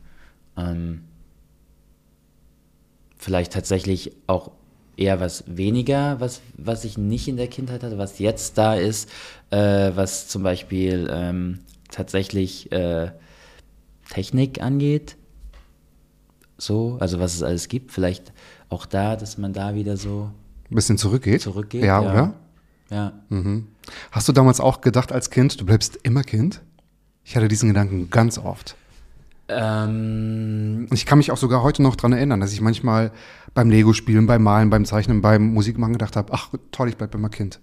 [0.57, 1.03] Ähm,
[3.17, 4.51] vielleicht tatsächlich auch
[4.97, 9.09] eher was weniger, was, was ich nicht in der Kindheit hatte, was jetzt da ist,
[9.51, 13.11] äh, was zum Beispiel ähm, tatsächlich äh,
[14.09, 15.15] Technik angeht.
[16.61, 17.91] So, also was es alles gibt.
[17.91, 18.31] Vielleicht
[18.69, 20.29] auch da, dass man da wieder so
[20.69, 21.41] Ein bisschen zurückgeht.
[21.41, 21.83] zurückgeht.
[21.83, 22.33] Ja, oder?
[22.91, 23.13] Ja.
[24.11, 26.61] Hast du damals auch gedacht als Kind, du bleibst immer Kind?
[27.23, 28.75] Ich hatte diesen Gedanken ganz oft.
[29.47, 33.11] Ähm, ich kann mich auch sogar heute noch dran erinnern, dass ich manchmal
[33.55, 37.29] beim Lego-Spielen, beim Malen, beim Zeichnen, beim Musikmachen gedacht habe, ach toll, ich bleib immer
[37.29, 37.59] Kind.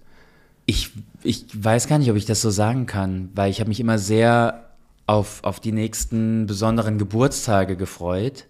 [0.65, 0.91] Ich,
[1.23, 3.97] ich weiß gar nicht, ob ich das so sagen kann, weil ich habe mich immer
[3.97, 4.71] sehr
[5.07, 8.45] auf, auf die nächsten besonderen Geburtstage gefreut.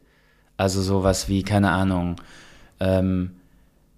[0.60, 2.18] Also sowas wie, keine Ahnung,
[2.82, 3.32] ähm,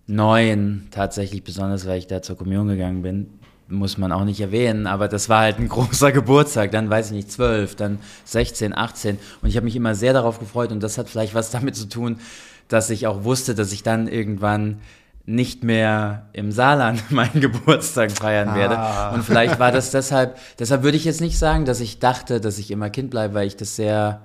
[0.05, 4.85] neun tatsächlich besonders, weil ich da zur Kommunion gegangen bin, muss man auch nicht erwähnen,
[4.85, 9.17] aber das war halt ein großer Geburtstag, dann weiß ich nicht, zwölf, dann 16, 18
[9.41, 11.89] und ich habe mich immer sehr darauf gefreut und das hat vielleicht was damit zu
[11.89, 12.19] tun,
[12.67, 14.81] dass ich auch wusste, dass ich dann irgendwann
[15.25, 19.15] nicht mehr im Saarland meinen Geburtstag feiern werde.
[19.15, 22.59] Und vielleicht war das deshalb, deshalb würde ich jetzt nicht sagen, dass ich dachte, dass
[22.59, 24.21] ich immer Kind bleibe, weil ich das sehr,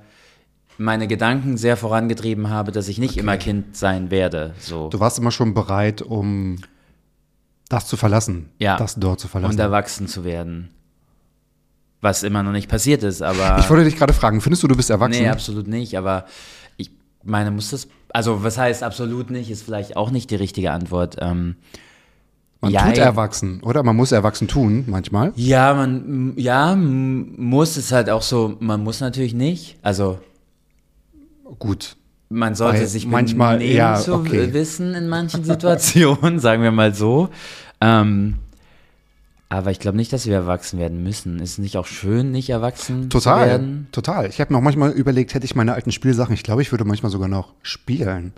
[0.79, 4.55] meine Gedanken sehr vorangetrieben habe, dass ich nicht immer Kind sein werde.
[4.59, 4.89] So.
[4.89, 6.57] Du warst immer schon bereit, um
[7.69, 8.77] das zu verlassen, Ja.
[8.77, 9.55] das dort zu verlassen.
[9.55, 10.71] und erwachsen zu werden.
[12.03, 13.59] Was immer noch nicht passiert ist, aber.
[13.59, 15.23] ich wollte dich gerade fragen, findest du, du bist erwachsen?
[15.23, 16.27] Nee, absolut nicht, aber
[16.77, 16.91] ich
[17.25, 17.89] meine, muss das.
[18.13, 21.17] Also, was heißt absolut nicht, ist vielleicht auch nicht die richtige Antwort.
[21.21, 21.57] Ähm,
[22.61, 23.83] Man ja, tut erwachsen, oder?
[23.83, 25.33] Man muss erwachsen tun, manchmal.
[25.37, 29.77] ja, man, ja, muss es halt auch so, man muss natürlich nicht.
[29.83, 30.19] Also,
[31.59, 31.97] Gut.
[32.29, 34.53] man sollte Weil sich manchmal- ja, zu okay.
[34.53, 37.29] wissen in manchen Situationen, sagen wir mal so.
[37.81, 38.37] Ähm,
[39.49, 41.39] aber ich glaube nicht, dass wir erwachsen werden müssen.
[41.39, 43.87] Ist es nicht auch schön, nicht erwachsen zu Total, werden?
[43.93, 44.27] total.
[44.29, 46.85] Ich habe mir auch manchmal überlegt, hätte ich meine alten Spielsachen, ich glaube, ich würde
[46.85, 48.33] manchmal sogar noch spielen.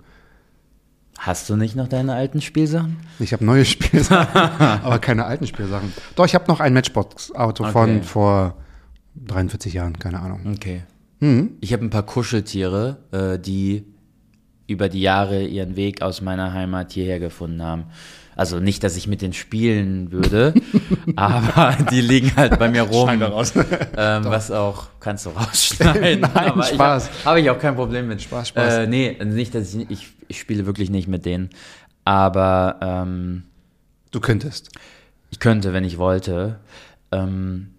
[1.17, 2.97] Hast du nicht noch deine alten Spielsachen?
[3.19, 5.91] Ich habe neue Spielsachen, aber keine alten Spielsachen.
[6.15, 7.71] Doch, ich habe noch ein Matchbox-Auto Okay.
[7.73, 8.55] von vor
[9.25, 10.41] 43 Jahren, keine Ahnung.
[10.53, 10.83] Okay.
[11.19, 11.57] Hm?
[11.61, 13.85] Ich habe ein paar Kuscheltiere, äh, die
[14.67, 17.85] über die Jahre ihren Weg aus meiner Heimat hierher gefunden haben.
[18.35, 20.53] Also nicht, dass ich mit denen spielen würde,
[21.15, 23.09] aber die liegen halt bei mir rum.
[23.97, 26.21] Ähm, was auch, kannst du rausschneiden.
[26.21, 27.09] Nein, aber Spaß.
[27.25, 28.21] Habe ich auch kein Problem mit.
[28.21, 28.73] Spaß, Spaß.
[28.75, 31.49] Äh, nee, nicht, dass ich, ich, ich spiele wirklich nicht mit denen.
[32.05, 33.43] Aber ähm,
[34.11, 34.71] Du könntest.
[35.29, 36.59] Ich könnte, wenn ich wollte.
[37.11, 37.71] Ähm,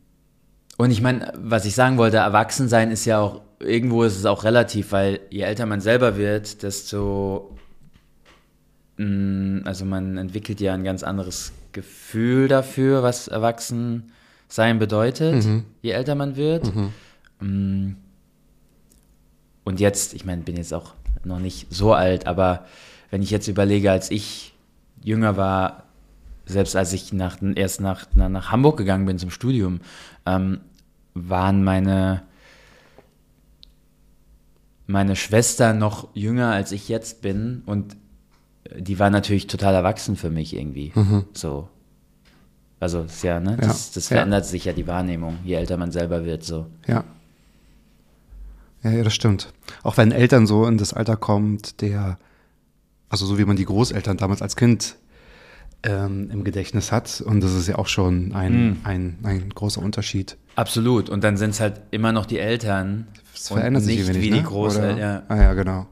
[0.81, 4.45] und ich meine, was ich sagen wollte, Erwachsensein ist ja auch, irgendwo ist es auch
[4.45, 7.55] relativ, weil je älter man selber wird, desto,
[8.97, 15.65] mh, mm, also man entwickelt ja ein ganz anderes Gefühl dafür, was Erwachsensein bedeutet, Mhm.
[15.83, 16.73] je älter man wird.
[17.41, 17.97] Mm.
[19.65, 22.65] Und jetzt, ich meine, bin jetzt auch noch nicht so alt, aber
[23.11, 24.55] wenn ich jetzt überlege, als ich
[25.05, 25.85] jünger war,
[26.47, 29.81] selbst als ich nach, erst nach, nach, nach Hamburg gegangen bin zum Studium,
[30.25, 30.61] ähm,
[31.29, 32.23] waren meine,
[34.87, 37.97] meine Schwester noch jünger als ich jetzt bin und
[38.77, 40.93] die war natürlich total erwachsen für mich irgendwie.
[41.33, 41.69] So.
[42.79, 43.59] Also ist ja, ne?
[43.61, 44.17] Das, das ja.
[44.17, 46.45] verändert sich ja die Wahrnehmung, je älter man selber wird.
[46.45, 46.67] So.
[46.87, 47.05] Ja.
[48.83, 49.53] Ja, ja, das stimmt.
[49.83, 52.19] Auch wenn Eltern so in das Alter kommt, der,
[53.11, 54.97] also so wie man die Großeltern damals als Kind
[55.83, 57.21] ähm, im Gedächtnis hat.
[57.21, 60.37] Und das ist ja auch schon ein, ein, ein großer Unterschied.
[60.57, 61.09] Absolut.
[61.09, 63.07] Und dann sind es halt immer noch die Eltern.
[63.35, 64.37] Es verändert sich nicht wenig, wie ne?
[64.39, 64.99] die Großeltern.
[64.99, 65.23] Ja.
[65.29, 65.87] Ah ja, genau.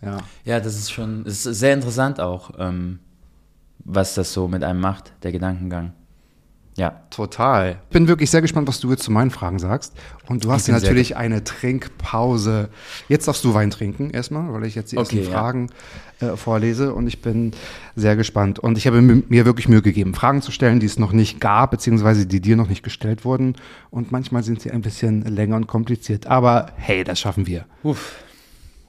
[0.00, 0.18] Ja.
[0.44, 3.00] ja, das ist schon, es ist sehr interessant auch, ähm,
[3.80, 5.92] was das so mit einem macht, der Gedankengang.
[6.78, 7.02] Ja.
[7.10, 7.80] Total.
[7.90, 9.94] Bin wirklich sehr gespannt, was du jetzt zu meinen Fragen sagst.
[10.28, 12.68] Und du hast natürlich eine Trinkpause.
[13.08, 15.32] Jetzt darfst du Wein trinken erstmal, weil ich jetzt die ersten Okay, ja.
[15.38, 15.70] Fragen
[16.20, 17.52] äh, vorlese und ich bin
[17.96, 18.58] sehr gespannt.
[18.60, 21.40] Und ich habe mi- mir wirklich Mühe gegeben, Fragen zu stellen, die es noch nicht
[21.40, 23.56] gab, beziehungsweise die dir noch nicht gestellt wurden.
[23.90, 26.26] Und manchmal sind sie ein bisschen länger und kompliziert.
[26.26, 27.64] Aber hey, das schaffen wir.
[27.82, 28.16] Uff.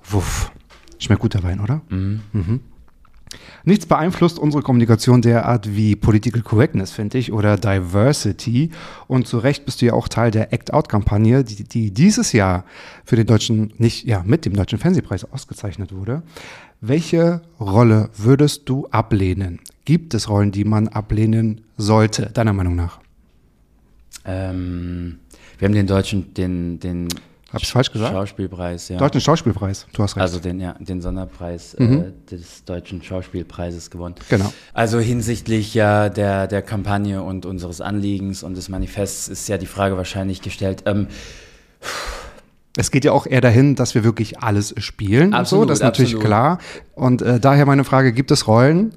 [0.03, 0.51] Wuff.
[0.99, 1.81] Schmeckt gut der Wein, oder?
[1.89, 2.59] Mhm.
[3.63, 8.71] Nichts beeinflusst unsere Kommunikation derart wie Political Correctness, finde ich, oder Diversity.
[9.07, 12.65] Und zu Recht bist du ja auch Teil der Act-Out-Kampagne, die, die dieses Jahr
[13.05, 16.23] für den deutschen, nicht, ja, mit dem Deutschen Fernsehpreis ausgezeichnet wurde.
[16.81, 19.59] Welche Rolle würdest du ablehnen?
[19.85, 22.99] Gibt es Rollen, die man ablehnen sollte, deiner Meinung nach?
[24.25, 25.19] Ähm,
[25.57, 27.09] wir haben den deutschen, den, den
[27.51, 28.13] Hab ich's falsch gesagt?
[28.13, 28.97] Schauspielpreis, ja.
[28.97, 30.21] Deutschen Schauspielpreis, du hast recht.
[30.21, 34.15] Also den, ja, den Sonderpreis äh, des Deutschen Schauspielpreises gewonnen.
[34.29, 34.53] Genau.
[34.73, 39.65] Also hinsichtlich ja der, der Kampagne und unseres Anliegens und des Manifests ist ja die
[39.65, 40.83] Frage wahrscheinlich gestellt.
[40.85, 41.07] Ähm,
[42.77, 45.79] Es geht ja auch eher dahin, dass wir wirklich alles spielen und so, Absolut, das
[45.79, 46.25] ist natürlich absolut.
[46.27, 46.59] klar.
[46.93, 48.93] Und äh, daher meine Frage, gibt es Rollen,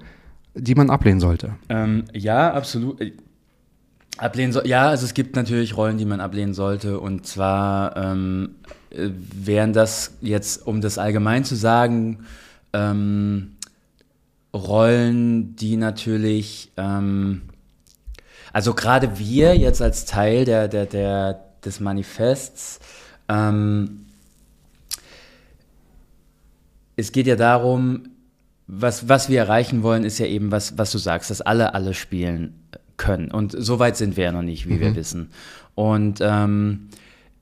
[0.55, 1.55] die man ablehnen sollte?
[1.69, 3.01] Ähm, ja, absolut.
[4.19, 7.01] Ablehnen soll, ja, also es gibt natürlich Rollen, die man ablehnen sollte.
[7.01, 8.57] Und zwar ähm,
[8.91, 12.27] äh, wären das jetzt, um das allgemein zu sagen,
[12.73, 13.57] ähm,
[14.55, 17.43] Rollen, die natürlich, ähm,
[18.53, 22.81] also gerade wir jetzt als Teil der, der, der, des Manifests,
[23.29, 24.07] ähm,
[26.97, 28.11] es geht ja darum,
[28.67, 31.95] was, was wir erreichen wollen, ist ja eben, was, was du sagst, dass alle alle
[31.95, 32.63] spielen
[33.03, 33.31] können.
[33.31, 35.29] Und so weit sind wir ja noch nicht, wie wir wissen.
[35.75, 36.89] Und ähm,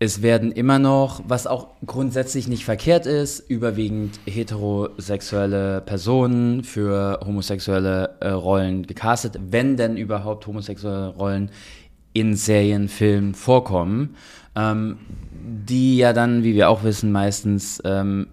[0.03, 8.16] es werden immer noch, was auch grundsätzlich nicht verkehrt ist, überwiegend heterosexuelle Personen für homosexuelle
[8.20, 11.51] äh, Rollen gecastet, wenn denn überhaupt homosexuelle Rollen
[12.14, 14.16] in Serien, Filmen vorkommen,
[14.57, 14.96] ähm,
[15.68, 18.27] die ja dann, wie wir auch wissen, meistens ähm,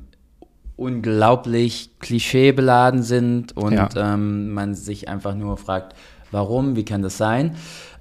[0.77, 3.89] unglaublich klischeebeladen sind und Ja.
[3.95, 5.95] ähm, man sich einfach nur fragt,
[6.31, 7.55] warum, wie kann das sein?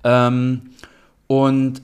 [0.05, 0.63] Ähm,
[1.27, 1.83] und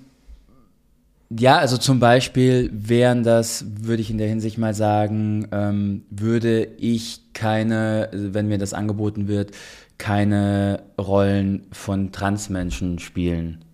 [1.39, 6.69] ja, also zum Beispiel wären das, würde ich in der Hinsicht mal sagen, ähm, würde
[6.77, 9.53] ich keine, wenn mir das angeboten wird,
[9.99, 13.65] keine Rollen von Transmenschen spielen.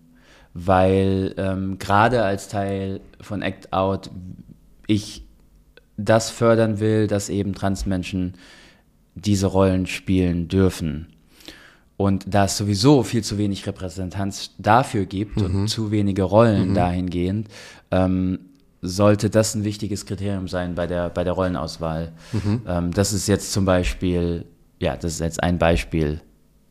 [0.53, 4.09] Weil ähm, gerade als Teil von Act Out
[4.87, 5.23] ich
[5.97, 8.33] das fördern will, dass eben Transmenschen
[9.15, 11.07] diese Rollen spielen dürfen.
[11.99, 17.49] Und da es sowieso viel zu wenig Repräsentanz dafür gibt und zu wenige Rollen dahingehend,
[17.91, 18.39] ähm,
[18.81, 22.13] sollte das ein wichtiges Kriterium sein bei der, bei der Rollenauswahl.
[22.65, 24.45] Ähm, das ist jetzt zum Beispiel,
[24.79, 26.21] ja, das ist jetzt ein Beispiel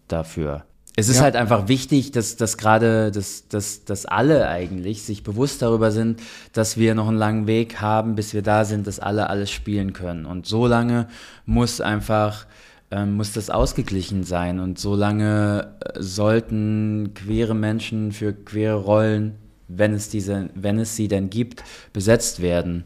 [0.09, 0.65] dafür.
[0.97, 1.25] Es ist Ja.
[1.25, 6.21] halt einfach wichtig, dass, dass gerade, dass, dass, dass alle eigentlich sich bewusst darüber sind,
[6.55, 9.93] dass wir noch einen langen Weg haben, bis wir da sind, dass alle alles spielen
[9.93, 10.25] können.
[10.25, 11.07] Und so lange
[11.45, 12.47] muss einfach,
[12.91, 14.61] ähm, muss das ausgeglichen sein.
[14.61, 19.35] Und so lange äh, sollten queere Menschen für queere Rollen,
[19.69, 22.85] wenn es diese, wenn es sie denn gibt, besetzt werden.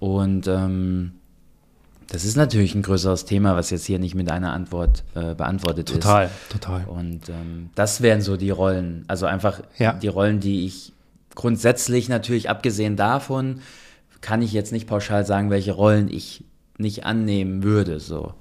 [0.00, 1.12] Und ähm,
[2.08, 5.88] das ist natürlich ein größeres Thema, was jetzt hier nicht mit einer Antwort äh, beantwortet
[5.90, 5.96] ist.
[5.96, 6.30] total.
[6.84, 9.04] Und ähm, das wären so die Rollen.
[9.08, 9.92] Also einfach Ja.
[9.94, 10.92] die Rollen, die ich
[11.34, 13.60] grundsätzlich natürlich, abgesehen davon,
[14.20, 16.44] kann ich jetzt nicht pauschal sagen, welche Rollen ich
[16.78, 18.00] nicht annehmen würde.
[18.00, 18.34] So.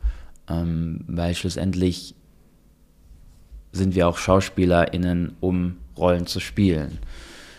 [0.49, 2.15] Ähm, weil schlussendlich
[3.71, 6.99] sind wir auch SchauspielerInnen, um Rollen zu spielen.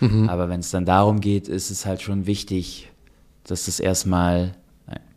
[0.01, 0.29] Mhm.
[0.29, 2.91] Aber wenn es dann darum geht, ist es halt schon wichtig,
[3.45, 4.55] dass es erstmal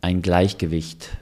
[0.01, 1.17] ein Gleichgewicht,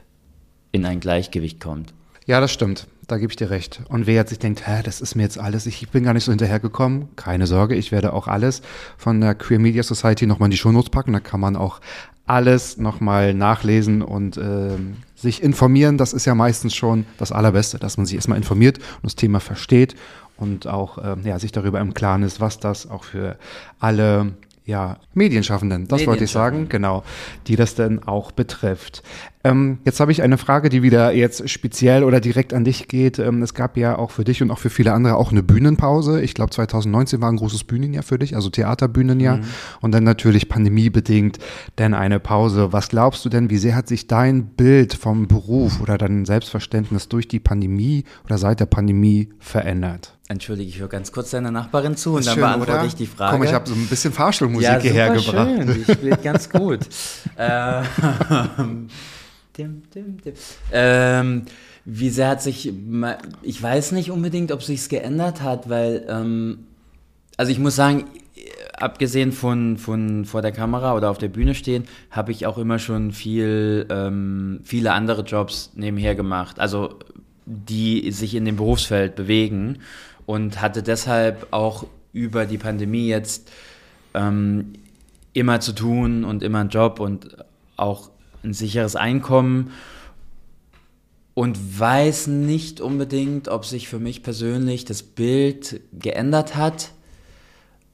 [0.72, 1.94] in ein Gleichgewicht kommt.
[2.26, 2.88] Ja, das stimmt.
[3.08, 3.82] Da gebe ich dir recht.
[3.88, 6.24] Und wer jetzt sich denkt, hä, das ist mir jetzt alles, ich bin gar nicht
[6.24, 8.64] so hinterhergekommen, keine Sorge, ich werde auch alles
[8.98, 11.14] von der Queer Media Society nochmal in die Shownotes packen.
[11.14, 11.82] Da kann man auch
[12.26, 15.98] alles nochmal nachlesen und ähm, sich informieren.
[15.98, 19.40] Das ist ja meistens schon das Allerbeste, dass man sich erstmal informiert und das Thema
[19.40, 19.96] versteht
[20.38, 23.38] und auch ähm, ja, sich darüber im Klaren ist, was das auch für
[23.80, 24.34] alle
[24.66, 27.04] ja, Medienschaffenden, das wollte ich sagen, genau,
[27.46, 29.04] die das denn auch betrifft.
[29.44, 33.20] Ähm, jetzt habe ich eine Frage, die wieder jetzt speziell oder direkt an dich geht.
[33.20, 36.20] Ähm, es gab ja auch für dich und auch für viele andere auch eine Bühnenpause.
[36.20, 39.38] Ich glaube, 2019 war ein großes Bühnenjahr für dich, also Theaterbühnenjahr.
[39.38, 39.44] Mhm.
[39.82, 41.38] Und dann natürlich pandemiebedingt
[41.78, 42.74] denn eine Pause.
[42.74, 47.08] Was glaubst du denn, wie sehr hat sich dein Bild vom Beruf oder dein Selbstverständnis
[47.08, 50.15] durch die Pandemie oder seit der Pandemie verändert?
[50.28, 52.86] Entschuldige, ich höre ganz kurz deiner Nachbarin zu und dann schön, beantworte oder?
[52.86, 53.38] ich die Frage.
[53.38, 55.50] Komm, ich habe so ein bisschen Fahrstuhlmusik ja, hierher gebracht.
[55.50, 55.86] Schön.
[55.86, 56.80] Die spielt ganz gut.
[57.38, 57.84] äh,
[59.56, 60.34] dim, dim, dim.
[60.72, 61.44] Ähm,
[61.86, 62.74] wie sehr hat sich,
[63.44, 66.66] ich weiß nicht unbedingt, ob sich's geändert hat, weil, ähm,
[67.38, 68.06] also ich muss sagen,
[68.78, 72.80] abgesehen von, von vor der Kamera oder auf der Bühne stehen, habe ich auch immer
[72.80, 76.60] schon viel, ähm, viele andere Jobs nebenher gemacht.
[76.60, 76.98] Also
[77.46, 79.80] die sich in dem Berufsfeld bewegen
[80.26, 83.52] und hatte deshalb auch über die Pandemie jetzt
[84.14, 84.74] ähm,
[85.34, 87.38] immer zu tun und immer einen Job und
[87.76, 88.10] auch
[88.44, 89.72] ein sicheres Einkommen
[91.34, 96.92] und weiß nicht unbedingt, ob sich für mich persönlich das Bild geändert hat.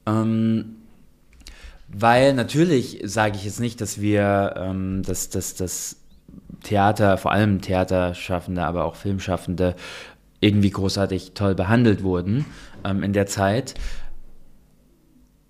[0.06, 0.76] Ähm,
[1.88, 5.96] weil natürlich sage ich jetzt nicht, dass wir, ähm, dass, dass, dass
[6.62, 9.74] Theater, vor allem Theaterschaffende, aber auch Filmschaffende,
[10.42, 12.44] irgendwie großartig toll behandelt wurden
[12.84, 13.74] ähm, in der Zeit.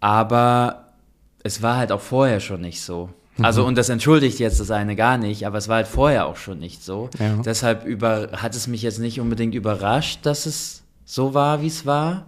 [0.01, 0.93] Aber
[1.43, 3.09] es war halt auch vorher schon nicht so.
[3.41, 3.69] Also, mhm.
[3.69, 6.59] und das entschuldigt jetzt das eine gar nicht, aber es war halt vorher auch schon
[6.59, 7.09] nicht so.
[7.19, 7.37] Ja.
[7.43, 11.87] Deshalb über, hat es mich jetzt nicht unbedingt überrascht, dass es so war, wie es
[11.87, 12.27] war.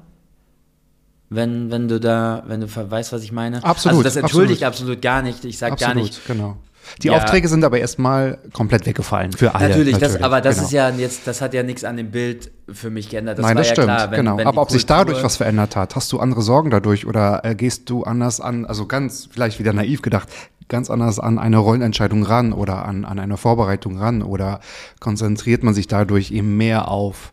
[1.28, 3.62] Wenn, wenn du da, wenn du weißt, was ich meine.
[3.62, 3.98] Absolut.
[3.98, 5.44] Also das entschuldigt absolut, absolut gar nicht.
[5.44, 6.26] Ich sage gar nicht.
[6.26, 6.56] Genau.
[7.02, 7.14] Die ja.
[7.14, 9.68] Aufträge sind aber erstmal komplett weggefallen für alle.
[9.68, 10.14] Natürlich, natürlich.
[10.14, 10.66] Das, aber das genau.
[10.66, 13.38] ist ja jetzt, das hat ja nichts an dem Bild für mich geändert.
[13.38, 14.36] Das Nein, das ja stimmt, klar, wenn, genau.
[14.38, 17.54] Wenn aber ob sich dadurch was verändert hat, hast du andere Sorgen dadurch oder äh,
[17.54, 20.28] gehst du anders an, also ganz vielleicht wieder naiv gedacht,
[20.68, 24.60] ganz anders an eine Rollenentscheidung ran oder an, an eine Vorbereitung ran oder
[25.00, 27.32] konzentriert man sich dadurch eben mehr auf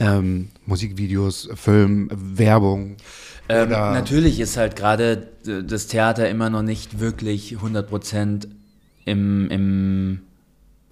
[0.00, 2.96] ähm, Musikvideos, Film, Werbung?
[3.48, 8.48] Ähm, natürlich ist halt gerade das Theater immer noch nicht wirklich 100 Prozent
[9.08, 10.20] im, im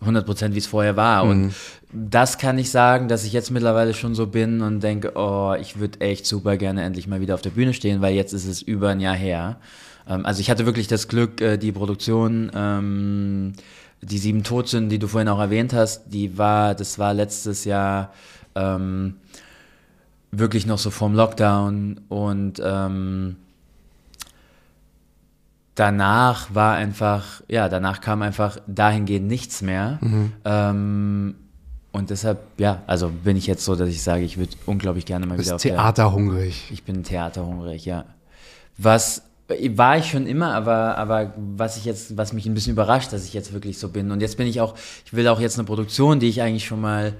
[0.04, 1.24] 100% wie es vorher war.
[1.24, 1.30] Mhm.
[1.30, 1.54] Und
[1.92, 5.78] das kann ich sagen, dass ich jetzt mittlerweile schon so bin und denke, oh, ich
[5.78, 8.62] würde echt super gerne endlich mal wieder auf der Bühne stehen, weil jetzt ist es
[8.62, 9.58] über ein Jahr her.
[10.08, 13.52] Ähm, also ich hatte wirklich das Glück, äh, die Produktion, ähm,
[14.02, 18.12] die sieben Todsünden, die du vorhin auch erwähnt hast, die war, das war letztes Jahr
[18.54, 19.14] ähm,
[20.30, 22.60] wirklich noch so vorm Lockdown und
[25.76, 29.98] danach war einfach, ja, danach kam einfach dahingehend nichts mehr.
[30.00, 30.32] Mhm.
[30.44, 31.34] Ähm,
[31.92, 35.26] und deshalb, ja, also bin ich jetzt so, dass ich sage, ich würde unglaublich gerne
[35.26, 36.70] mal Bist wieder auf theaterhungrig.
[36.72, 38.04] Ich bin theaterhungrig, ja.
[38.76, 43.12] Was war ich schon immer, aber, aber was ich jetzt, was mich ein bisschen überrascht,
[43.12, 44.10] dass ich jetzt wirklich so bin.
[44.10, 46.80] Und jetzt bin ich auch, ich will auch jetzt eine Produktion, die ich eigentlich schon
[46.80, 47.14] mal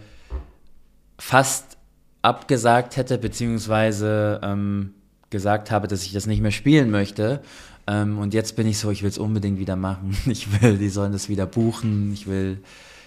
[1.19, 1.77] fast
[2.23, 4.95] abgesagt hätte, beziehungsweise ähm,
[5.31, 7.41] gesagt habe, dass ich das nicht mehr spielen möchte.
[7.87, 10.17] Ähm, und jetzt bin ich so, ich will es unbedingt wieder machen.
[10.27, 12.13] Ich will, die sollen das wieder buchen.
[12.13, 12.59] Ich will,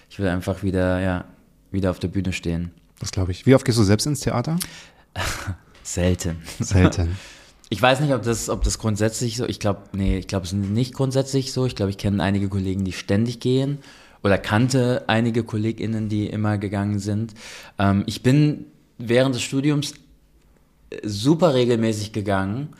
[0.08, 1.24] ich will einfach wieder, ja,
[1.70, 2.70] wieder auf der Bühne stehen.
[2.98, 3.46] Das glaube ich.
[3.46, 4.58] Wie oft gehst du selbst ins Theater?
[5.82, 6.38] Selten.
[6.60, 7.16] Selten.
[7.72, 10.52] Ich weiß nicht, ob das, ob das grundsätzlich so, ich glaube, nee, ich glaube, es
[10.52, 11.66] ist nicht grundsätzlich so.
[11.66, 13.78] Ich glaube, ich kenne einige Kollegen, die ständig gehen
[14.24, 17.32] oder kannte einige KollegInnen, die immer gegangen sind.
[17.78, 18.64] Ähm, ich bin
[18.98, 19.94] während des Studiums
[21.04, 22.70] super regelmäßig gegangen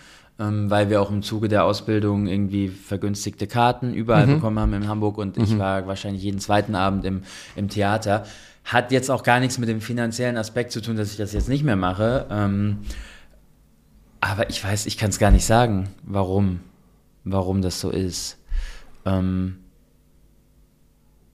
[0.40, 4.36] ähm, weil wir auch im Zuge der Ausbildung irgendwie vergünstigte Karten überall mhm.
[4.36, 5.44] bekommen haben in Hamburg und mhm.
[5.44, 7.22] ich war wahrscheinlich jeden zweiten Abend im,
[7.56, 8.24] im Theater.
[8.64, 11.48] Hat jetzt auch gar nichts mit dem finanziellen Aspekt zu tun, dass ich das jetzt
[11.48, 12.26] nicht mehr mache.
[12.30, 12.78] Ähm,
[14.20, 16.60] aber ich weiß, ich kann es gar nicht sagen, warum,
[17.24, 18.38] warum das so ist.
[19.04, 19.58] Ähm,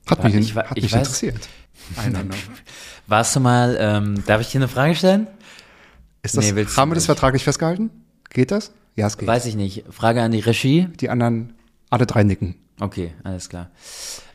[0.09, 1.48] hat mich, ich, hat ich mich weiß, interessiert.
[3.07, 5.28] Warst du mal, ähm, darf ich dir eine Frage stellen?
[6.22, 7.90] Ist das, nee, haben wir das vertraglich festgehalten?
[8.30, 8.72] Geht das?
[8.97, 9.28] Ja, es geht.
[9.28, 9.84] Weiß ich nicht.
[9.90, 10.88] Frage an die Regie.
[11.01, 11.53] Die anderen,
[11.90, 12.57] alle drei nicken.
[12.80, 13.70] Okay, alles klar.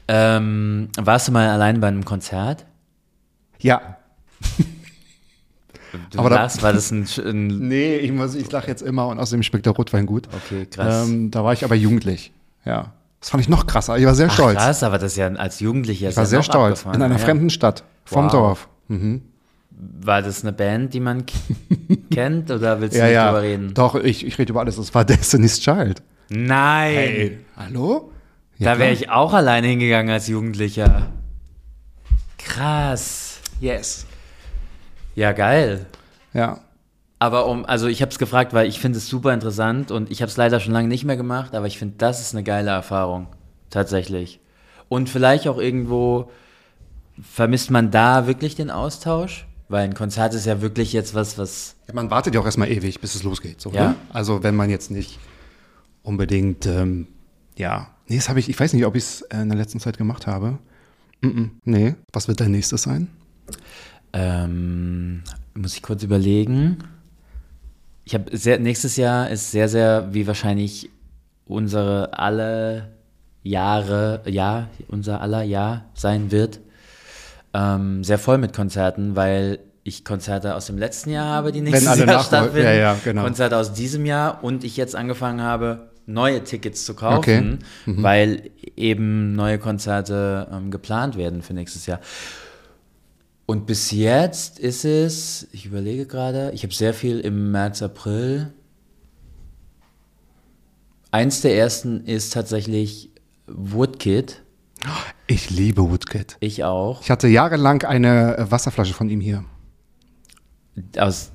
[0.07, 2.65] Ähm, warst du mal allein bei einem Konzert?
[3.59, 3.97] Ja.
[6.11, 9.07] Du Aber da- lachst, war das ein, ein Nee, ich, muss- ich lache jetzt immer
[9.07, 10.27] und außerdem schmeckt der Rotwein gut.
[10.45, 11.07] Okay, krass.
[11.07, 12.31] Ähm, da war ich aber jugendlich.
[12.65, 12.93] Ja.
[13.19, 13.97] Das fand ich noch krasser.
[13.99, 14.57] Ich war sehr Ach, stolz.
[14.57, 16.85] krass, aber das ist ja als Jugendlicher Ich war sehr ja noch stolz.
[16.85, 17.17] In einer ja.
[17.19, 17.83] fremden Stadt.
[18.05, 18.31] Vom Wow.
[18.31, 18.69] Dorf.
[19.83, 21.25] War das eine Band, die man
[22.11, 23.25] kennt oder willst du Ja, nicht ja.
[23.27, 23.73] drüber reden?
[23.73, 24.75] Doch, ich, ich rede über alles.
[24.75, 26.03] Das war Destiny's Child.
[26.29, 27.39] Nein!
[27.57, 28.11] Hallo?
[28.59, 31.07] da wäre ich auch alleine hingegangen als Jugendlicher.
[32.37, 33.39] Krass.
[33.59, 34.05] Yes.
[35.15, 35.87] Ja, geil.
[36.33, 36.59] Ja.
[37.17, 40.21] Aber um, also ich habe es gefragt, weil ich finde es super interessant und ich
[40.21, 42.71] habe es leider schon lange nicht mehr gemacht, aber ich finde, das ist eine geile
[42.71, 43.27] Erfahrung.
[43.69, 44.39] Tatsächlich.
[44.89, 46.31] Und vielleicht auch irgendwo
[47.21, 51.75] vermisst man da wirklich den Austausch, weil ein Konzert ist ja wirklich jetzt was, was.
[51.93, 53.59] Man wartet ja auch erstmal ewig, bis es losgeht.
[53.61, 53.89] So, Ja.
[53.89, 53.95] ne?
[54.09, 55.19] Also wenn man jetzt nicht
[56.03, 57.07] unbedingt, ähm,
[57.57, 57.89] ja.
[58.07, 60.27] Nee, das habe ich, ich weiß nicht, ob ich es in der letzten Zeit gemacht
[60.27, 60.57] habe.
[61.21, 61.95] Mm -mm, nee.
[62.13, 63.07] Was wird dein nächstes sein?
[64.13, 66.77] Ähm, muss ich kurz überlegen.
[68.03, 70.89] Ich habe sehr, nächstes Jahr ist sehr, sehr, wie wahrscheinlich
[71.45, 72.89] unsere alle
[73.43, 76.59] Jahre, ja, unser aller Jahr sein wird,
[77.53, 81.85] ähm, sehr voll mit Konzerten, weil ich Konzerte aus dem letzten Jahr habe, die nächstes
[81.97, 82.23] Jahr nachholen.
[82.25, 82.65] stattfinden.
[82.67, 83.23] Ja, ja, genau.
[83.23, 87.41] Konzerte aus diesem Jahr und ich jetzt angefangen habe, neue Tickets zu kaufen, Okay.
[87.87, 88.03] Mhm.
[88.03, 91.99] weil eben neue Konzerte ähm, geplant werden für nächstes Jahr.
[93.47, 98.53] Und bis jetzt ist es, ich überlege gerade, ich habe sehr viel im März, April.
[101.11, 103.09] Eins der ersten ist tatsächlich
[103.47, 104.41] Woodkid.
[105.31, 106.35] Ich liebe Woodkid.
[106.41, 107.01] Ich auch.
[107.01, 109.45] Ich hatte jahrelang eine äh, Wasserflasche von ihm hier.
[110.97, 111.31] Aus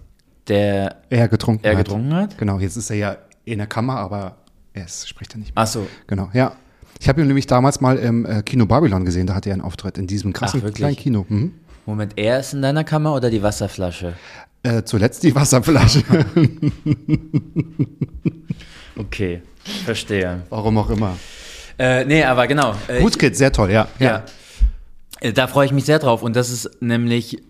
[0.49, 1.87] der Er getrunken er hat.
[1.87, 2.37] getrunken hat?
[2.37, 3.17] Genau, jetzt ist er ja
[3.47, 4.37] in der Kammer, aber
[4.75, 5.63] er ist, spricht ja nicht mehr.
[5.63, 5.87] Achso.
[6.09, 6.53] Genau, ja.
[7.01, 9.63] Ich habe ihn nämlich damals mal im äh, Kino Babylon gesehen, da hatte er einen
[9.63, 11.25] Auftritt in diesem krassen Ach, kleinen Kino.
[11.27, 11.55] Mhm.
[11.87, 14.13] Moment, er ist in deiner Kammer oder die Wasserflasche?
[14.63, 16.03] Äh, zuletzt die Wasserflasche,
[18.99, 19.41] Okay,
[19.87, 20.43] verstehe.
[20.51, 21.17] warum auch immer.
[21.79, 22.74] Äh, nee, aber genau.
[22.89, 23.89] Äh, Woodkid, sehr toll, ja.
[23.99, 24.24] Ja.
[25.20, 26.22] Äh, Da freue ich mich sehr drauf.
[26.22, 27.43] Und das ist nämlich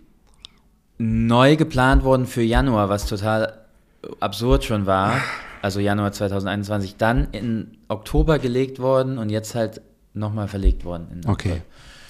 [0.99, 3.53] neu geplant worden für Januar, was total
[4.21, 5.21] absurd schon war.
[5.63, 6.97] Also Januar 2021.
[6.97, 9.81] Dann in Oktober gelegt worden und jetzt halt
[10.15, 11.09] nochmal verlegt worden.
[11.23, 11.63] in Okay.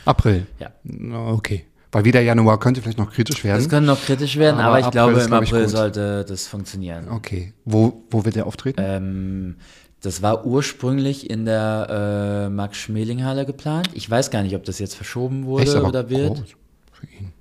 [0.04, 0.46] April.
[0.58, 0.70] Ja.
[0.84, 1.64] Na, Okay.
[1.92, 3.58] Weil wieder Januar könnte vielleicht noch kritisch werden.
[3.58, 5.70] Das könnte noch kritisch werden, Aber aber, ich April glaube, im April gut.
[5.70, 7.08] sollte das funktionieren.
[7.08, 7.54] Okay.
[7.64, 8.80] Wo, wo wird er auftreten?
[8.84, 9.56] Ähm,
[10.02, 13.88] das war ursprünglich in der äh, Max-Schmeling-Halle geplant.
[13.94, 16.36] Ich weiß gar nicht, ob das jetzt verschoben wurde Echt, oder wird.
[16.36, 16.54] groß
[16.92, 17.32] für ihn.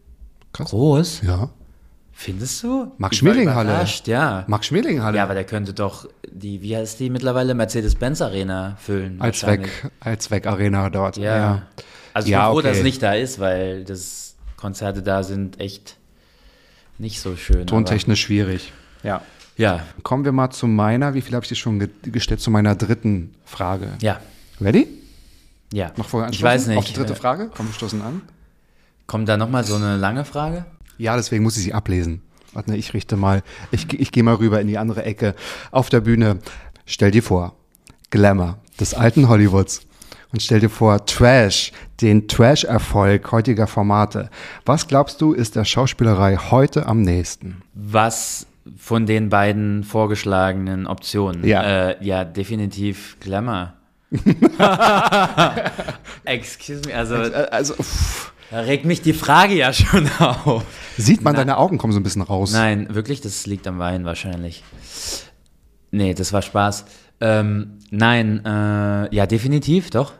[0.53, 0.69] Krass.
[0.69, 1.21] Groß?
[1.23, 1.49] Ja.
[2.17, 2.91] Findest du?
[2.97, 3.69] Max Ich war Schmeling-Halle.
[3.71, 4.45] überrascht, Ja.
[4.47, 5.17] Max Schmeling Halle.
[5.17, 9.19] Ja, aber der könnte doch die, wie heißt die mittlerweile, Mercedes-Benz Arena füllen.
[9.21, 9.71] als wahrscheinlich.
[9.81, 11.17] Zweck, als Zweckarena dort.
[11.17, 11.63] Ja.
[12.13, 12.77] Also ich Ja, bin froh, dass okay.
[12.79, 15.97] es nicht da ist, weil das Konzerte da sind echt
[16.97, 17.67] nicht so schön.
[17.67, 18.71] Tontechnisch schwierig.
[19.03, 19.21] Ja.
[19.57, 22.51] Ja, Kommen wir mal zu meiner, wie viel habe ich dir schon ge gestellt, zu
[22.51, 23.93] meiner dritten Frage.
[24.01, 24.19] ja,
[24.61, 24.87] Ready?
[25.71, 25.91] ja.
[25.97, 26.77] Noch vorher Ich weiß nicht.
[26.77, 27.49] Auf die dritte Frage?
[27.55, 28.21] Komm, wir stoßen an.
[29.07, 30.65] Kommt da nochmal so eine lange Frage?
[30.97, 32.21] Ja, deswegen muss ich sie ablesen.
[32.53, 35.35] Warte, ich richte mal, ich, ich gehe mal rüber in die andere Ecke.
[35.71, 36.39] Auf der Bühne,
[36.85, 37.55] stell dir vor,
[38.09, 39.81] Glamour des alten Hollywoods.
[40.31, 44.29] Und stell dir vor, Trash, den Trash-Erfolg heutiger Formate.
[44.65, 47.61] Was glaubst du, ist der Schauspielerei heute am nächsten?
[47.73, 48.47] Was
[48.77, 51.45] von den beiden vorgeschlagenen Optionen?
[51.45, 51.89] Ja.
[51.89, 53.73] äh, ja definitiv Glamour.
[56.25, 60.63] Excuse me, also Also, pff, da regt mich die Frage ja schon auf.
[60.97, 62.53] sieht man, deine Augen kommen so ein bisschen raus.
[62.53, 64.63] Nein, wirklich, das liegt am Wein wahrscheinlich.
[65.91, 66.85] Nee, das war Spaß.
[67.21, 70.13] Ähm, nein, äh, ja, definitiv, doch.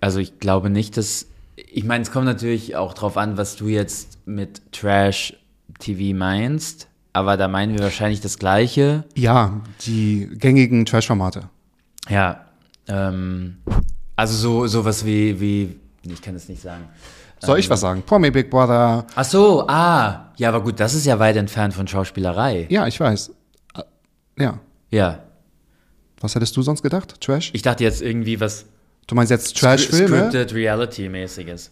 [0.00, 1.26] Also ich glaube nicht, dass.
[1.56, 5.34] Ich meine, es kommt natürlich auch drauf an, was du jetzt mit Trash
[5.80, 6.87] TV meinst.
[7.12, 9.04] Aber da meinen wir wahrscheinlich das Gleiche.
[9.14, 11.48] Ja, die gängigen Trash-Formate.
[12.08, 12.44] Ja.
[12.86, 13.58] Ähm,
[14.16, 15.76] also so sowas wie, wie.
[16.02, 16.84] Ich kann es nicht sagen.
[17.40, 18.02] Soll ich was sagen?
[18.02, 19.06] Promi Big Brother.
[19.14, 20.32] Ach so, ah.
[20.36, 22.66] Ja, aber gut, das ist ja weit entfernt von Schauspielerei.
[22.68, 23.32] Ja, ich weiß.
[23.76, 23.82] Äh,
[24.38, 24.60] Ja.
[24.90, 25.20] Ja.
[26.20, 27.20] Was hättest du sonst gedacht?
[27.20, 27.50] Trash?
[27.54, 28.66] Ich dachte jetzt irgendwie was
[29.06, 30.28] Du meinst jetzt Trash-Filme?
[30.28, 31.70] Scripted Reality-mäßiges.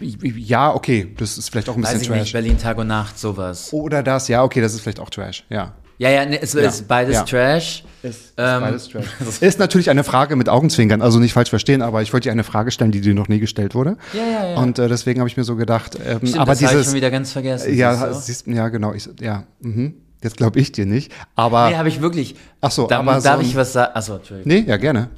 [0.00, 2.32] Ja, okay, das ist vielleicht auch ein bisschen Weiß ich nicht, Trash.
[2.32, 3.72] Berlin Tag und Nacht, sowas.
[3.72, 5.72] Oder das, ja, okay, das ist vielleicht auch Trash, ja.
[5.96, 7.22] Ja, ja, ne, es ist beides ja.
[7.22, 7.84] Trash.
[8.02, 9.06] Ist, Ähm, beides Trash.
[9.40, 12.42] Ist natürlich eine Frage mit Augenzwinkern, also nicht falsch verstehen, aber ich wollte dir eine
[12.44, 13.96] Frage stellen, die dir noch nie gestellt wurde.
[14.12, 14.56] Ja, ja, ja.
[14.56, 16.86] Und äh, deswegen habe ich mir so gedacht, ähm, Stimmt, aber das habe ich dieses,
[16.86, 17.74] schon wieder ganz vergessen.
[17.74, 19.94] ja, siehst ja, genau, ich, ja, mhm.
[20.22, 22.34] jetzt glaube ich dir nicht, aber, Nee, habe ich wirklich.
[22.60, 23.92] Ach so, da, aber darf so ich was sagen?
[23.94, 24.52] Achso, Entschuldigung.
[24.52, 25.10] nee, ja, gerne.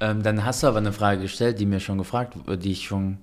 [0.00, 3.18] Ähm, dann hast du aber eine Frage gestellt, die mir schon gefragt, die ich schon,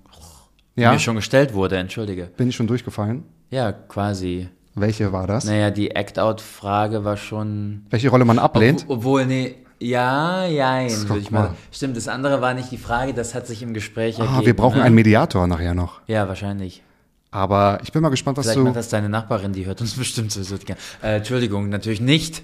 [0.76, 2.26] Ja, mir schon gestellt wurde, entschuldige.
[2.38, 3.24] bin ich schon durchgefallen?
[3.50, 4.48] Ja, quasi.
[4.76, 5.46] Welche war das?
[5.46, 7.86] Naja, die Act-Out-Frage war schon.
[7.90, 8.84] Welche Rolle man ablehnt?
[8.88, 11.40] Obwohl, obwohl, nee, ja, jein, Guck würde ich mal.
[11.50, 11.56] mal.
[11.72, 14.38] Stimmt, das andere war nicht die Frage, das hat sich im Gespräch ergeben.
[14.38, 14.84] ah, wir brauchen ne?
[14.84, 16.02] einen Mediator nachher noch.
[16.08, 16.84] Ja, wahrscheinlich.
[17.32, 18.64] Aber ich bin mal gespannt, was Vielleicht du.
[18.64, 20.80] macht das deine Nachbarin, die hört uns bestimmt sowieso gerne.
[21.02, 22.44] Äh, Entschuldigung, natürlich nicht.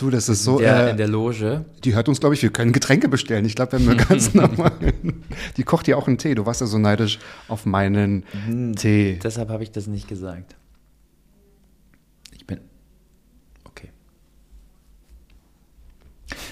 [0.00, 0.58] Du, das ist so.
[0.58, 1.64] der, äh, in der Loge.
[1.84, 3.44] die hört uns, glaube ich, wir können Getränke bestellen.
[3.44, 4.72] Ich glaube, wenn wir ganz normal.
[5.58, 6.34] Die kocht ja auch einen Tee.
[6.34, 8.74] Du warst ja so neidisch auf meinen Hm.
[8.76, 9.18] Tee.
[9.22, 10.56] Deshalb habe ich das nicht gesagt.
[12.34, 12.60] Ich bin.
[13.64, 13.90] Okay.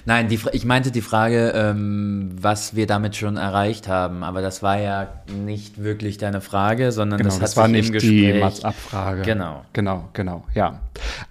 [0.08, 4.62] Nein, die, ich meinte die Frage, ähm, was wir damit schon erreicht haben, aber das
[4.62, 5.08] war ja
[5.44, 8.32] nicht wirklich deine Frage, sondern Genau, das das, war nicht die.
[8.32, 9.20] Mats-Abfrage.
[9.20, 9.66] Genau.
[9.74, 10.80] Genau, genau, ja.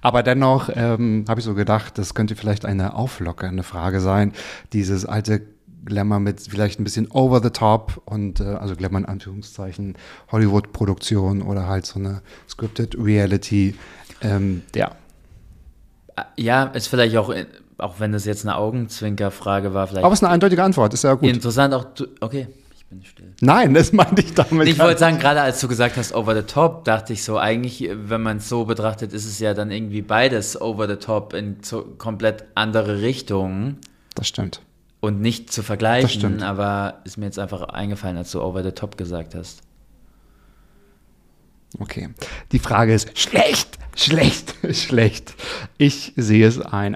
[0.02, 4.32] Aber dennoch ähm, habe ich so gedacht, das könnte vielleicht eine auflockernde Frage sein.
[4.74, 5.42] Dieses alte
[5.84, 9.96] Glamour mit vielleicht ein bisschen over the top und äh, also Glamour in Anführungszeichen,
[10.32, 13.74] Hollywood-Produktion oder halt so eine scripted Reality.
[14.22, 14.92] Ähm, ja,
[16.36, 17.48] Ja, ist vielleicht auch, äh,
[17.78, 21.04] auch wenn das jetzt eine Augenzwinkerfrage war, vielleicht aber es ist eine eindeutige Antwort, ist
[21.04, 21.30] ja gut.
[21.30, 21.84] interessant auch.
[21.94, 23.34] Du, okay, ich bin still.
[23.42, 24.68] Nein, das meinte ich damit.
[24.68, 27.90] Ich wollte sagen, gerade als du gesagt hast, over the top, dachte ich so, eigentlich,
[27.94, 31.58] wenn man es so betrachtet, ist es ja dann irgendwie beides over the top in
[31.62, 33.78] so komplett andere Richtungen
[34.16, 34.62] Das stimmt.
[35.02, 36.44] und nicht zu Das vergleichen, stimmt.
[36.44, 39.62] aber ist mir jetzt einfach eingefallen, als du over the top gesagt hast.
[41.80, 42.10] Okay.
[42.54, 45.36] Die Frage ist schlecht, schlecht, schlecht.
[45.78, 46.96] Ich sehe es ein.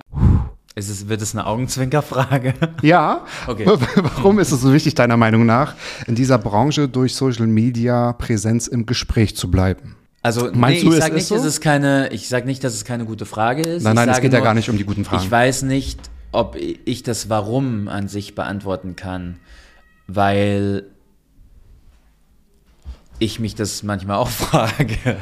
[0.73, 2.53] Ist es, wird es eine Augenzwinkerfrage?
[2.81, 3.25] Ja.
[3.45, 3.65] Okay.
[3.67, 5.75] Warum ist es so wichtig, deiner Meinung nach,
[6.07, 9.95] in dieser Branche durch Social Media Präsenz im Gespräch zu bleiben?
[10.21, 11.35] Also, Meinst nee, du, ich es sag ist nicht, so?
[11.35, 13.83] dass es keine, ich sag nicht, dass es keine gute Frage ist.
[13.83, 15.23] Nein, nein, es sage geht ja nur, gar nicht um die guten Fragen.
[15.23, 15.99] Ich weiß nicht,
[16.31, 19.39] ob ich das Warum an sich beantworten kann,
[20.07, 20.85] weil
[23.19, 25.17] ich mich das manchmal auch frage.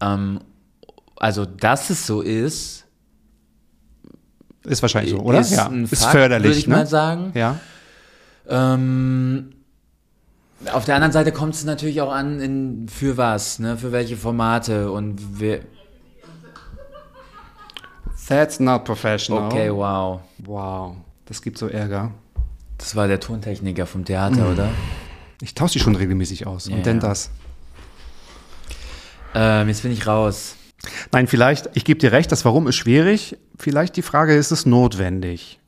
[0.00, 0.40] ähm,
[1.16, 2.86] also, dass es so ist,
[4.64, 5.40] Ist wahrscheinlich so, oder?
[5.40, 5.66] ist ja.
[5.66, 6.48] ein ist Fakt, förderlich.
[6.48, 6.76] würde ich ne?
[6.76, 7.32] mal sagen.
[7.34, 7.58] Ja.
[8.48, 9.52] Ähm,
[10.72, 13.78] auf der anderen Seite kommt es natürlich auch an, in, für was, ne?
[13.78, 15.60] für welche Formate und wir,
[18.30, 19.46] That's not professional.
[19.46, 20.20] okay, wow.
[20.38, 20.96] Wow.
[21.26, 22.12] Das gibt so Ärger.
[22.78, 24.70] Das war der Tontechniker vom Theater, oder?
[25.42, 26.68] Ich tausche die schon regelmäßig aus.
[26.68, 27.08] Ja, Und denn ja.
[27.08, 27.30] das.
[29.34, 30.54] Ähm, jetzt bin ich raus.
[31.12, 33.36] Nein, vielleicht, ich gebe dir recht, das Warum ist schwierig.
[33.58, 35.60] Vielleicht die Frage, ist es notwendig?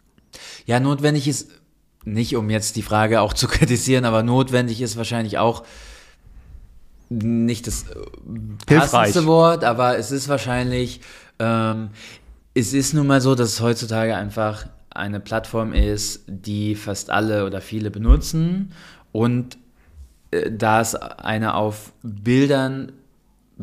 [0.65, 1.51] Ja, notwendig ist,
[2.05, 5.65] nicht um jetzt die Frage auch zu kritisieren, aber notwendig ist wahrscheinlich auch
[7.11, 7.95] nicht das äh,
[8.69, 8.91] Hilfreich.
[8.91, 11.01] passendste Wort, aber es ist wahrscheinlich,
[11.39, 11.91] ähm,
[12.55, 17.47] es ist nun mal so, dass es heutzutage einfach eine Plattform ist, die fast alle
[17.47, 18.73] oder viele benutzen
[19.11, 19.59] und
[20.31, 22.93] äh, da es eine auf Bildern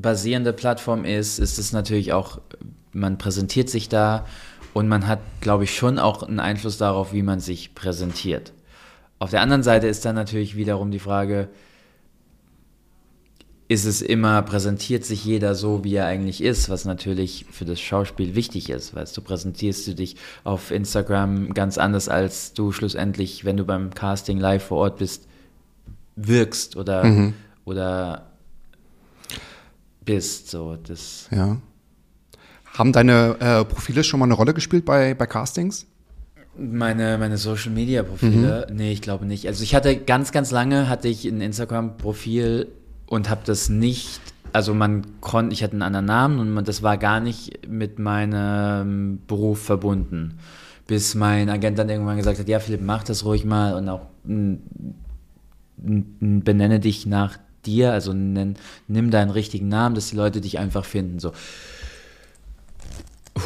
[0.01, 2.41] basierende Plattform ist, ist es natürlich auch,
[2.91, 4.25] man präsentiert sich da
[4.73, 8.53] und man hat, glaube ich, schon auch einen Einfluss darauf, wie man sich präsentiert.
[9.19, 11.49] Auf der anderen Seite ist dann natürlich wiederum die Frage,
[13.67, 17.79] ist es immer, präsentiert sich jeder so, wie er eigentlich ist, was natürlich für das
[17.79, 23.45] Schauspiel wichtig ist, weißt du, präsentierst du dich auf Instagram ganz anders, als du schlussendlich,
[23.45, 25.27] wenn du beim Casting live vor Ort bist,
[26.15, 27.03] wirkst oder,
[27.63, 28.28] oder
[30.09, 31.57] bist, so, das, Ja.
[32.73, 35.85] Haben deine äh, Profile schon mal eine Rolle gespielt bei, bei Castings?
[36.57, 39.47] Meine, meine Social Media Profile, nee, ich glaube nicht.
[39.47, 42.67] Also ich hatte ganz, ganz lange hatte ich ein Instagram Profil
[43.05, 44.19] und habe das nicht,
[44.51, 47.99] also man konnte, ich hatte einen anderen Namen und man, das war gar nicht mit
[47.99, 50.39] meinem Beruf verbunden.
[50.87, 54.07] Bis mein Agent dann irgendwann gesagt hat, ja Philipp, mach das ruhig mal und auch
[55.77, 58.55] benenne dich nach dir, also nenn,
[58.87, 61.19] nimm deinen richtigen Namen, dass die Leute dich einfach finden.
[61.19, 61.31] So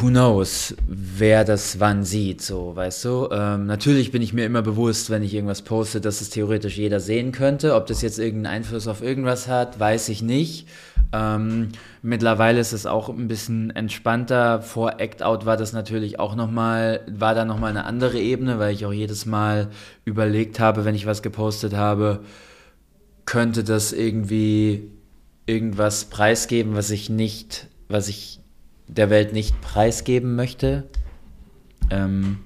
[0.00, 3.28] who knows, wer das wann sieht, so, weißt du?
[3.30, 7.00] Ähm, natürlich bin ich mir immer bewusst, wenn ich irgendwas poste, dass es theoretisch jeder
[7.00, 7.74] sehen könnte.
[7.74, 10.68] Ob das jetzt irgendeinen Einfluss auf irgendwas hat, weiß ich nicht.
[11.12, 11.68] Ähm,
[12.02, 14.62] mittlerweile ist es auch ein bisschen entspannter.
[14.62, 18.74] Vor Act Out war das natürlich auch nochmal, war da nochmal eine andere Ebene, weil
[18.74, 19.68] ich auch jedes Mal
[20.04, 22.20] überlegt habe, wenn ich was gepostet habe,
[23.26, 24.90] könnte das irgendwie
[25.46, 28.40] irgendwas preisgeben, was ich nicht, was ich
[28.86, 30.84] der Welt nicht preisgeben möchte.
[31.90, 32.38] Ähm,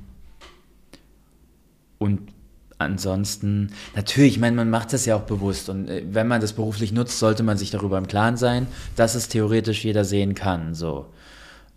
[1.98, 2.32] und
[2.78, 6.52] ansonsten, natürlich, ich meine, man macht das ja auch bewusst und äh, wenn man das
[6.52, 8.66] beruflich nutzt, sollte man sich darüber im Klaren sein,
[8.96, 10.74] dass es theoretisch jeder sehen kann.
[10.74, 11.06] So.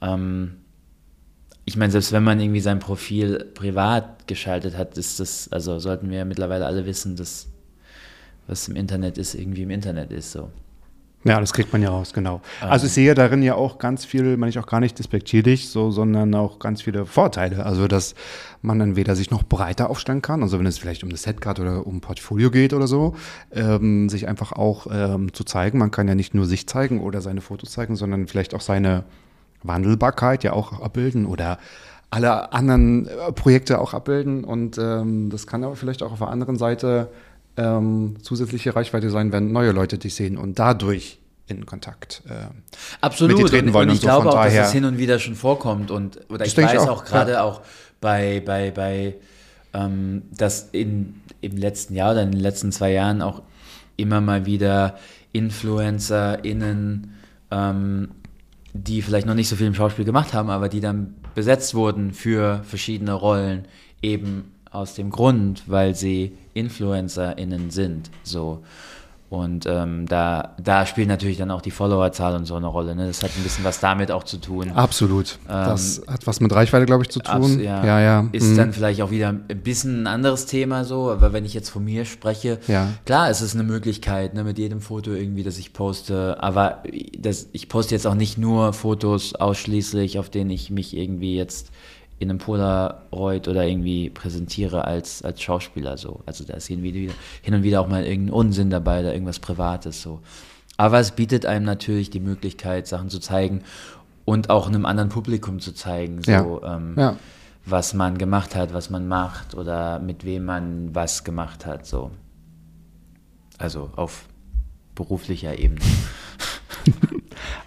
[0.02, 0.58] Ähm,
[1.66, 6.10] ich meine, selbst wenn man irgendwie sein Profil privat geschaltet hat, ist das, also sollten
[6.10, 7.48] wir mittlerweile alle wissen, dass
[8.48, 10.50] was im Internet ist, irgendwie im Internet ist so.
[11.24, 12.42] Ja, das kriegt man ja raus, genau.
[12.62, 15.92] Also ich sehe darin ja auch ganz viel, meine ich auch gar nicht despektierlich, so,
[15.92, 17.64] sondern auch ganz viele Vorteile.
[17.64, 18.16] Also dass
[18.64, 21.86] man entweder sich noch breiter aufstellen kann, also wenn es vielleicht um eine Setcard oder
[21.86, 23.16] um ein Portfolio geht oder so,
[23.52, 25.78] ähm, sich einfach auch ähm, zu zeigen.
[25.78, 29.04] Man kann ja nicht nur sich zeigen oder seine Fotos zeigen, sondern vielleicht auch seine
[29.62, 31.60] Wandelbarkeit ja auch abbilden oder
[32.10, 34.44] alle anderen äh, Projekte auch abbilden.
[34.44, 37.10] Und ähm, das kann aber vielleicht auch auf der anderen Seite
[37.58, 42.48] ähm, zusätzliche Reichweite sein, wenn neue Leute dich sehen und dadurch in Kontakt äh,
[43.02, 43.38] Absolut.
[43.38, 44.08] mit dir treten und, wollen und und, ich so.
[44.08, 45.92] glaube auch, dass es hin und wieder schon vorkommt.
[45.92, 47.44] Und oder ich weiß auch, auch gerade ja.
[47.44, 47.62] auch
[48.00, 49.16] bei, bei, bei
[49.74, 53.42] ähm, dass in, im letzten Jahr oder in den letzten zwei Jahren auch
[53.98, 54.98] immer mal wieder
[55.34, 57.14] InfluencerInnen,
[57.52, 58.10] ähm,
[58.74, 62.14] die vielleicht noch nicht so viel im Schauspiel gemacht haben, aber die dann besetzt wurden
[62.14, 63.66] für verschiedene Rollen,
[64.02, 68.10] eben aus dem Grund, weil sie InfluencerInnen sind.
[68.24, 68.64] So.
[69.30, 72.96] Und ähm, da, da spielt natürlich dann auch die Followerzahl und so eine Rolle.
[72.98, 73.08] Ne?
[73.08, 74.72] Das hat ein bisschen was damit auch zu tun.
[74.72, 75.40] absolut.
[75.48, 77.54] das hat was mit Reichweite, glaube ich, zu tun.
[77.54, 77.86] Ähm, ja.
[77.86, 78.00] ja.
[78.02, 78.30] ja.
[78.34, 78.58] Ist Mhm.
[78.58, 81.86] dann vielleicht auch wieder ein bisschen ein anderes Thema so, aber wenn ich jetzt von
[81.86, 82.90] mir spreche, Ja.
[83.06, 86.84] klar, es ist eine Möglichkeit, ne, mit jedem Foto irgendwie, das ich poste, aber
[87.18, 91.72] das, ich poste jetzt auch nicht nur Fotos ausschließlich, auf denen ich mich irgendwie jetzt
[92.22, 96.22] in einem Polaroid oder irgendwie präsentiere als, als Schauspieler so.
[96.28, 99.40] Also da ist hin, wieder, hin und wieder auch mal irgendein Unsinn dabei oder irgendwas
[99.40, 100.20] Privates so.
[100.78, 103.64] Aber es bietet einem natürlich die Möglichkeit, Sachen zu zeigen
[104.24, 106.76] und auch einem anderen Publikum zu zeigen, so, Ja.
[106.76, 107.16] ähm, Ja.
[107.66, 112.12] was man gemacht hat, was man macht oder mit wem man was gemacht hat, so.
[113.58, 114.26] Also auf
[114.94, 115.82] beruflicher Ebene.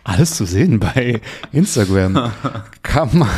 [0.06, 2.30] Alles zu sehen bei Instagram.
[2.82, 3.28] kann man,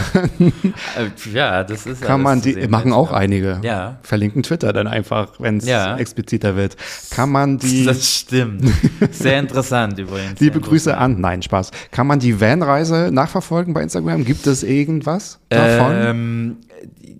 [0.40, 3.60] Äh, ja, das ist kann man die, machen auch einige.
[3.62, 3.98] Ja.
[4.02, 5.96] Verlinken Twitter dann einfach, wenn es Ja.
[5.96, 6.76] expliziter wird.
[7.10, 8.68] Kann man die, Das stimmt.
[9.12, 10.40] Sehr interessant übrigens.
[10.40, 11.70] liebe Grüße an, nein, Spaß.
[11.92, 14.24] Kann man die Van-Reise nachverfolgen bei Instagram?
[14.24, 15.92] Gibt es irgendwas davon?
[15.96, 16.56] Ähm,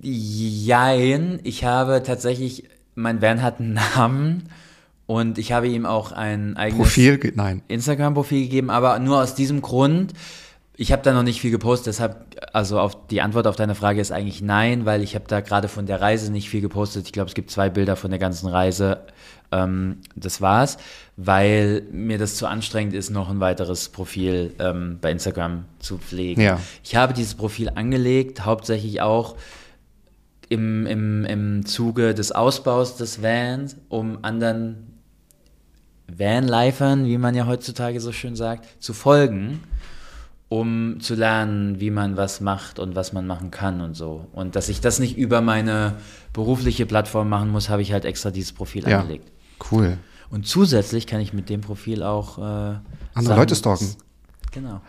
[0.02, 4.48] jein, ich habe tatsächlich, mein Van hat einen Namen
[5.06, 6.82] und ich habe ihm auch ein eigenes.
[7.68, 10.12] Instagram-Profil gegeben, aber nur aus diesem Grund.
[10.78, 14.00] Ich habe da noch nicht viel gepostet, deshalb, also auf die Antwort auf deine Frage
[14.00, 17.06] ist eigentlich nein, weil ich habe da gerade von der Reise nicht viel gepostet.
[17.06, 19.00] Ich glaube, es gibt zwei Bilder von der ganzen Reise.
[19.52, 20.76] Ähm, das war's,
[21.16, 26.42] weil mir das zu anstrengend ist, noch ein weiteres Profil ähm, bei Instagram zu pflegen.
[26.42, 26.60] Ja.
[26.82, 29.36] Ich habe dieses Profil angelegt, hauptsächlich auch
[30.48, 34.85] im, im, im Zuge des Ausbaus des Vans, um anderen
[36.08, 39.60] Vanlifern, wie man ja heutzutage so schön sagt, zu folgen,
[40.48, 44.26] um zu lernen, wie man was macht und was man machen kann und so.
[44.32, 45.94] Und dass ich das nicht über meine
[46.32, 49.00] berufliche Plattform machen muss, habe ich halt extra dieses Profil Ja.
[49.00, 49.30] angelegt.
[49.72, 49.98] Cool.
[50.30, 52.76] Und zusätzlich kann ich mit dem Profil auch äh,
[53.14, 53.96] Andere Leute stalken.
[54.52, 54.80] Genau.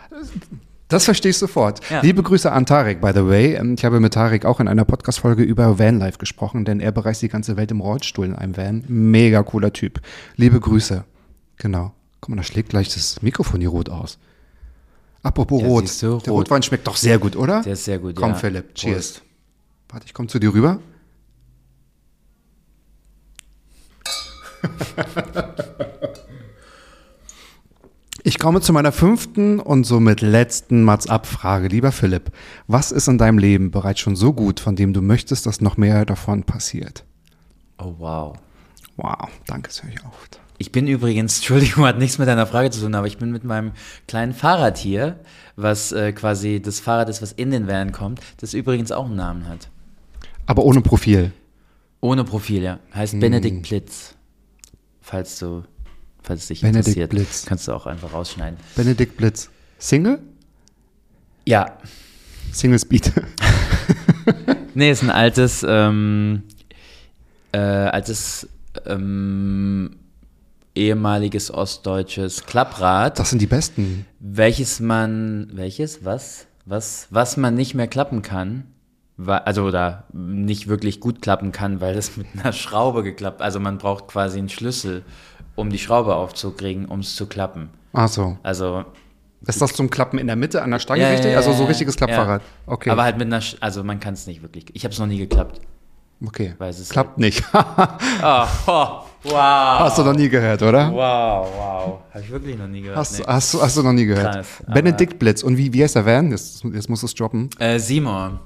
[0.89, 1.81] Das verstehe ich sofort.
[1.89, 2.01] Ja.
[2.01, 3.55] Liebe Grüße an Tarek, by the way.
[3.55, 7.21] Ähm, Ich habe mit Tarek auch in einer Podcast-Folge über Vanlife gesprochen, denn er bereist
[7.21, 8.83] die ganze Welt im Rollstuhl in einem Van.
[8.87, 9.99] Mega cooler Typ.
[10.37, 11.03] Liebe Grüße.
[11.57, 11.93] Genau.
[12.21, 14.17] Guck mal, da schlägt gleich das Mikrofon hier rot aus.
[15.23, 15.83] Apropos Ja, rot.
[16.01, 16.27] du, Der rot.
[16.29, 17.61] Rotwein schmeckt doch sehr gut, oder?
[17.63, 18.35] Der ist sehr gut, Komm, ja.
[18.35, 18.73] Philipp.
[18.75, 19.11] Cheers.
[19.13, 19.21] Prost.
[19.89, 20.79] Warte, ich komme zu dir rüber.
[28.27, 31.69] Ich komme zu meiner fünften und somit letzten Mats-Ab-Frage.
[31.69, 32.29] Lieber Philipp,
[32.67, 35.77] was ist in deinem Leben bereits schon so gut, von dem du möchtest, dass noch
[35.77, 37.05] mehr davon passiert?
[37.77, 38.35] Oh, wow.
[38.97, 40.41] Wow, danke, das höre ich oft.
[40.57, 43.45] Ich bin übrigens, Entschuldigung, hat nichts mit deiner Frage zu tun, aber ich bin mit
[43.45, 43.71] meinem
[44.09, 45.21] kleinen Fahrrad hier,
[45.55, 49.15] was äh, quasi das Fahrrad ist, was in den Van kommt, das übrigens auch einen
[49.15, 49.69] Namen hat.
[50.47, 51.31] Aber ohne Profil.
[52.01, 52.79] Ohne Profil, ja.
[52.93, 53.21] Heißt Hm.
[53.21, 54.15] Benedikt Blitz.
[54.99, 55.63] Falls du,
[56.27, 57.45] falls es dich Benedikt interessiert, Blitz.
[57.45, 58.59] kannst du auch einfach rausschneiden.
[58.75, 59.49] Benedikt Blitz.
[59.79, 60.19] Single?
[61.45, 61.77] Ja,
[62.51, 63.13] Single Speed.
[64.73, 66.43] nee, ist ein altes, ähm,
[67.53, 68.49] äh, altes,
[68.85, 69.97] ähm,
[70.75, 73.17] ehemaliges ostdeutsches Klapprad.
[73.17, 74.05] Das sind die besten.
[74.19, 78.65] welches man, welches, was, was, was man nicht mehr klappen kann,
[79.25, 83.77] also oder nicht wirklich gut klappen kann, weil das mit einer Schraube geklappt, also man
[83.77, 85.03] braucht quasi einen Schlüssel,
[85.57, 87.69] um die Schraube aufzukriegen, um es zu klappen.
[87.91, 88.37] Ach so.
[88.43, 88.85] Also
[89.45, 91.31] Ist das zum Klappen in der Mitte an der Stange ja, richtig?
[91.31, 91.95] ja, also so richtiges.
[91.97, 92.41] Klappfahrrad.
[92.65, 92.89] Okay.
[92.91, 94.65] Aber halt mit einer, Sch- also man kann es nicht wirklich.
[94.73, 95.59] Ich habe es noch nie geklappt.
[96.25, 96.53] okay.
[96.89, 97.43] Klappt nicht.
[97.53, 98.87] Oh, oh,
[99.23, 99.79] wow.
[99.79, 100.91] Hast du noch nie gehört, oder?
[100.91, 101.99] Wow, wow.
[102.11, 102.97] Habe ich wirklich noch nie gehört.
[102.97, 103.25] Hast, nee.
[103.27, 104.33] hast, du- hast du noch nie gehört.
[104.35, 105.43] Krass, Benedikt Blitz.
[105.43, 106.31] Und wie, wie heißt der Van?
[106.31, 107.49] Jetzt, jetzt musst du es droppen.
[107.59, 108.39] Äh, Seymour.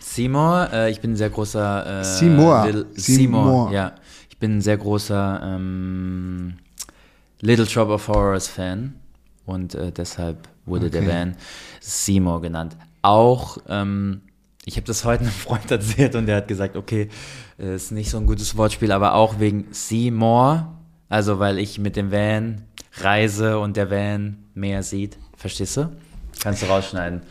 [0.00, 2.00] Seymour, äh, ich bin ein sehr großer.
[2.00, 2.84] Äh, Seymour.
[2.94, 3.92] Seymour, ja.
[4.44, 6.58] Ich bin ein sehr großer ähm,
[7.40, 8.92] Little Shop of Horrors Fan
[9.46, 11.10] und äh, deshalb wurde der Okay.
[11.10, 11.36] Van
[11.80, 12.76] Seymour genannt.
[13.00, 14.20] Auch, ähm,
[14.66, 17.08] ich habe das heute einem Freund erzählt und der hat gesagt, okay,
[17.58, 20.76] äh, ist nicht so ein gutes Wortspiel, aber auch wegen Seymour,
[21.08, 22.64] also weil ich mit dem Van
[22.98, 25.16] reise und der Van mehr sieht.
[25.38, 25.90] Verstehst du?
[26.42, 27.22] Kannst du rausschneiden.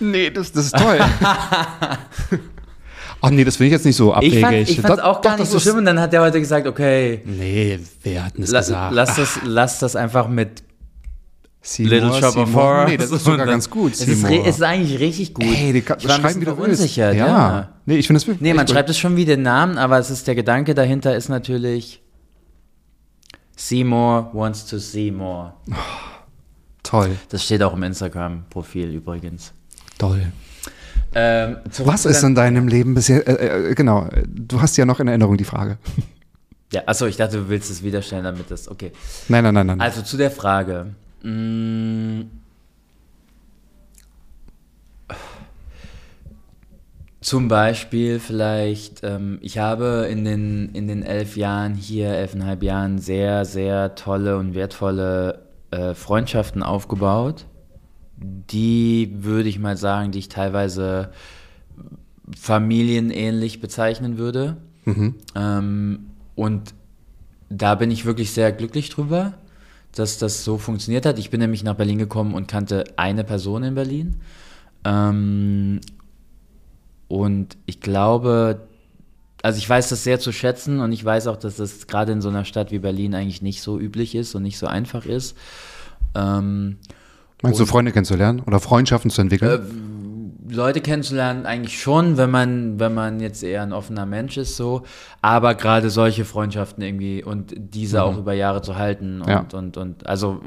[0.00, 1.00] Nee, das, das ist toll.
[3.24, 4.34] Ach nee, das finde ich jetzt nicht so abwegig.
[4.36, 6.40] Ich fand ich fand's auch gar doch, nicht so schlimm und dann hat er heute
[6.40, 8.94] gesagt, okay, Nee, wer hat denn das la, gesagt?
[8.94, 10.62] lass, das, lass das einfach mit
[11.64, 12.52] Seymour, Little Shop of.
[12.54, 12.90] Horrors.
[12.90, 13.92] Nee, das ist sogar ganz gut.
[13.92, 15.44] Es ist, es ist eigentlich richtig gut.
[15.44, 16.78] Ey, die kann, ich war schreiben, wie bisschen du willst.
[16.80, 17.14] verunsichert.
[17.14, 17.26] Ja.
[17.26, 17.68] Ja.
[17.86, 18.42] Nee, ich finde das wirklich.
[18.42, 21.28] Nee, man schreibt es schon wie den Namen, aber es ist der Gedanke dahinter ist
[21.28, 22.02] natürlich
[23.56, 25.52] Seymour wants to see more.
[26.82, 29.52] Toll, Das steht auch im Instagram-Profil übrigens.
[29.98, 30.32] toll.
[31.14, 35.00] Ähm, Was ist in deinem Leben bisher, äh, äh, genau, äh, du hast ja noch
[35.00, 35.78] in Erinnerung die Frage.
[36.72, 38.92] Ja, achso, ich dachte, du willst es wieder stellen, damit das, okay.
[39.28, 39.80] Nein, nein, nein, nein.
[39.80, 40.94] Also zu der Frage.
[41.22, 42.22] Mm.
[47.20, 52.98] Zum Beispiel vielleicht, ähm, ich habe in den, in den elf Jahren hier, elfeinhalb Jahren,
[52.98, 57.46] sehr, sehr tolle und wertvolle äh, Freundschaften aufgebaut.
[58.22, 61.10] Die würde ich mal sagen, die ich teilweise
[62.36, 64.56] familienähnlich bezeichnen würde.
[65.34, 66.74] Ähm, und
[67.48, 69.34] da bin ich wirklich sehr glücklich drüber,
[69.94, 71.18] dass das so funktioniert hat.
[71.18, 74.16] Ich bin nämlich nach Berlin gekommen und kannte eine Person in Berlin.
[74.84, 75.80] Ähm,
[77.08, 78.66] und ich glaube,
[79.42, 82.22] also ich weiß das sehr zu schätzen und ich weiß auch, dass das gerade in
[82.22, 85.36] so einer Stadt wie Berlin eigentlich nicht so üblich ist und nicht so einfach ist.
[86.14, 86.78] Ähm,
[87.42, 90.38] Meinst du, Freunde kennenzulernen oder Freundschaften zu entwickeln?
[90.48, 94.82] Leute kennenzulernen eigentlich schon, wenn man, wenn man jetzt eher ein offener Mensch ist, so.
[95.22, 99.46] Aber gerade solche Freundschaften irgendwie und diese auch über Jahre zu halten und, Ja.
[99.54, 100.40] und, und also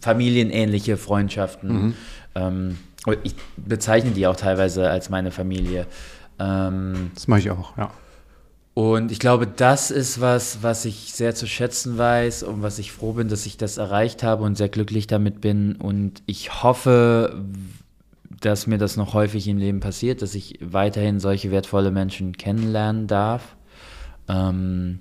[0.00, 1.94] familienähnliche Freundschaften.
[2.34, 5.86] Ähm, und ich bezeichne die auch teilweise als meine Familie.
[6.38, 7.90] Ähm, das mache ich auch, ja.
[8.76, 12.92] Und ich glaube, das ist was, was ich sehr zu schätzen weiß und was ich
[12.92, 15.76] froh bin, dass ich das erreicht habe und sehr glücklich damit bin.
[15.76, 17.42] Und ich hoffe,
[18.38, 23.06] dass mir das noch häufig im Leben passiert, dass ich weiterhin solche wertvolle Menschen kennenlernen
[23.06, 23.56] darf.
[24.28, 24.98] Ähm,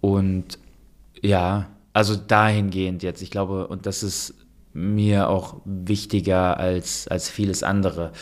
[0.00, 0.58] und
[1.20, 3.20] ja, also dahingehend jetzt.
[3.20, 4.32] Ich glaube, und das ist
[4.72, 8.12] mir auch wichtiger als, als vieles andere.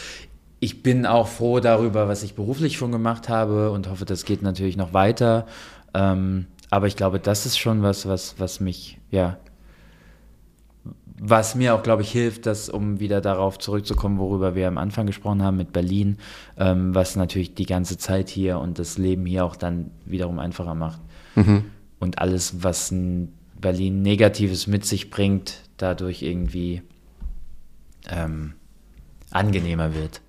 [0.62, 4.42] Ich bin auch froh darüber, was ich beruflich schon gemacht habe und hoffe, das geht
[4.42, 5.44] natürlich noch weiter.
[5.92, 9.38] Ähm, aber ich glaube, das ist schon was, was, was mich, ja,
[11.18, 15.04] was mir auch, glaube ich, hilft, dass, um wieder darauf zurückzukommen, worüber wir am Anfang
[15.04, 16.18] gesprochen haben mit Berlin,
[16.56, 20.76] ähm, was natürlich die ganze Zeit hier und das Leben hier auch dann wiederum einfacher
[20.76, 21.00] macht.
[21.98, 26.82] Und alles, was ein Berlin Negatives mit sich bringt, dadurch irgendwie
[28.08, 28.52] ähm,
[29.32, 30.20] angenehmer wird.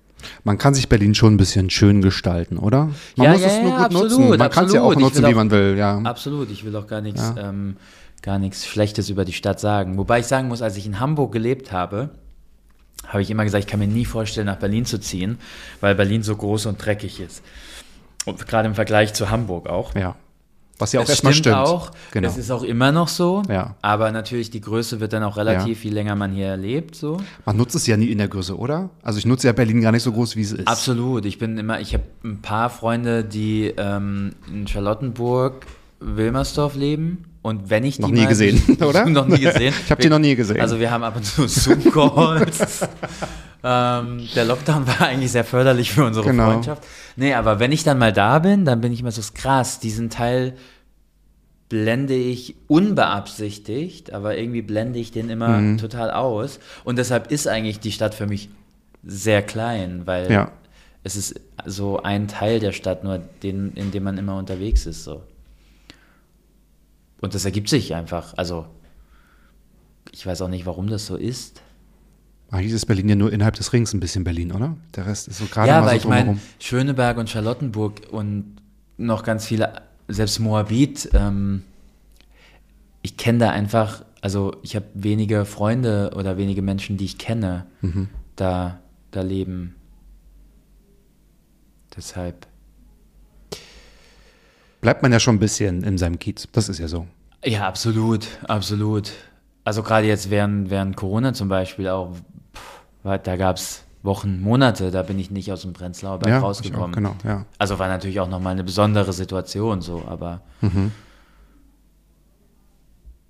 [0.44, 2.86] Man kann sich Berlin schon ein bisschen schön gestalten, oder?
[3.16, 4.38] Man Ja, muss ja, es nur ja, gut absolut, nutzen.
[4.38, 5.98] Man kann es ja auch nutzen, will wie auch- man will, ja.
[6.04, 7.48] Absolut, ich will auch gar nichts, Ja.
[7.48, 7.76] ähm,
[8.22, 9.98] gar nichts Schlechtes über die Stadt sagen.
[9.98, 12.10] Wobei ich sagen muss, als ich in Hamburg gelebt habe,
[13.06, 15.38] habe ich immer gesagt, ich kann mir nie vorstellen, nach Berlin zu ziehen,
[15.80, 17.42] weil Berlin so groß und dreckig ist.
[18.24, 19.94] Und gerade im Vergleich zu Hamburg auch.
[19.94, 20.16] Ja.
[20.78, 21.54] Was ja auch Es erstmal stimmt.
[21.56, 21.92] auch.
[22.10, 22.26] Genau.
[22.28, 23.42] Es ist auch immer noch so.
[23.48, 23.76] Ja.
[23.80, 27.18] Aber natürlich, die Größe wird dann auch relativ, je länger man hier lebt, so.
[27.44, 28.90] Man nutzt es ja nie in der Größe, oder?
[29.02, 30.66] Also ich nutze ja Berlin gar nicht so groß, wie es ist.
[30.66, 31.26] Absolut.
[31.26, 35.64] Ich bin immer, ich habe ein paar Freunde, die ähm, in Charlottenburg,
[36.00, 37.24] Wilmersdorf leben.
[37.42, 39.06] Und wenn ich die Noch nie mal gesehen, oder?
[39.06, 39.74] noch nie gesehen.
[39.84, 40.60] Ich habe die noch nie gesehen.
[40.60, 42.80] Also wir haben ab und zu Zoom-Calls.
[43.62, 46.50] ähm, der Lockdown war eigentlich sehr förderlich für unsere Genau.
[46.52, 46.82] Freundschaft.
[47.16, 49.78] Nee, aber wenn ich dann mal da bin, dann bin ich immer so krass.
[49.80, 50.54] Diesen Teil
[51.68, 55.78] blende ich unbeabsichtigt, aber irgendwie blende ich den immer Mhm.
[55.78, 56.58] total aus.
[56.84, 58.48] Und deshalb ist eigentlich die Stadt für mich
[59.04, 60.52] sehr klein, weil Ja.
[61.02, 65.04] es ist so ein Teil der Stadt, nur den, in dem man immer unterwegs ist.
[65.04, 65.22] So.
[67.20, 68.34] Und das ergibt sich einfach.
[68.36, 68.66] Also,
[70.12, 71.62] ich weiß auch nicht, warum das so ist.
[72.54, 74.76] Eigentlich ist Berlin ja nur innerhalb des Rings ein bisschen Berlin, oder?
[74.94, 76.38] Der Rest ist so gerade ja, mal aber so ich meine.
[76.60, 78.56] Schöneberg und Charlottenburg und
[78.96, 81.64] noch ganz viele, selbst Moabit, ähm,
[83.02, 87.66] ich kenne da einfach, also ich habe wenige Freunde oder wenige Menschen, die ich kenne,
[87.80, 88.08] Mhm.
[88.36, 88.78] da,
[89.10, 89.74] da leben.
[91.96, 92.46] Deshalb.
[94.80, 96.46] Bleibt man ja schon ein bisschen in seinem Kiez.
[96.52, 97.06] Das ist ja so.
[97.44, 99.10] Ja, absolut, absolut.
[99.64, 102.14] Also gerade jetzt während, während Corona zum Beispiel auch,
[103.04, 106.42] da gab es Wochen, Monate, da bin ich nicht aus dem Prenzlauer Berg ja, ich
[106.42, 106.92] auch, rausgekommen.
[106.92, 107.46] genau, ja.
[107.58, 110.40] Also war natürlich auch nochmal eine besondere Situation so, aber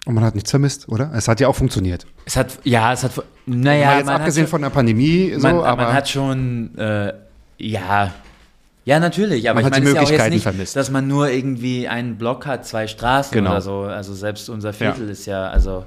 [0.07, 1.13] Und man hat nichts vermisst, oder?
[1.15, 2.07] Es hat ja auch funktioniert.
[2.27, 3.13] Es hat, ja, es hat,
[3.47, 6.77] naja, jetzt man abgesehen hat schon, von der Pandemie, so, man, aber man hat schon,
[6.77, 7.13] äh,
[7.59, 8.13] ja,
[8.85, 10.77] ja, natürlich, aber Man ich hat die meine, es ist ja auch jetzt nicht, vermisst.
[10.77, 13.53] dass man nur irgendwie einen Block hat, zwei Straßen Genau.
[13.53, 13.81] oder so.
[13.83, 15.87] Also selbst unser Viertel ist ja, also,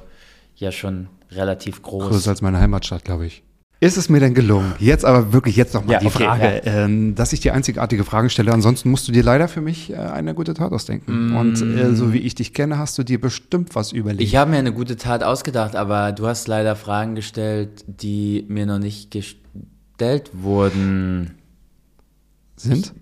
[0.55, 2.09] ja schon relativ groß.
[2.09, 3.43] größer als meine Heimatstadt, glaube ich.
[3.79, 4.73] Ist es mir denn gelungen?
[4.79, 8.03] Jetzt aber wirklich jetzt noch mal Ja, die okay, Frage, ähm, dass ich dir einzigartige
[8.03, 8.51] Fragen stelle.
[8.51, 11.35] Ansonsten musst du dir leider für mich äh, eine gute Tat ausdenken.
[11.35, 14.23] Und äh, so wie ich dich kenne, hast du dir bestimmt was überlegt.
[14.23, 18.65] Ich habe mir eine gute Tat ausgedacht, aber du hast leider Fragen gestellt, die mir
[18.65, 21.35] noch nicht gestellt wurden.
[22.55, 22.93] sind.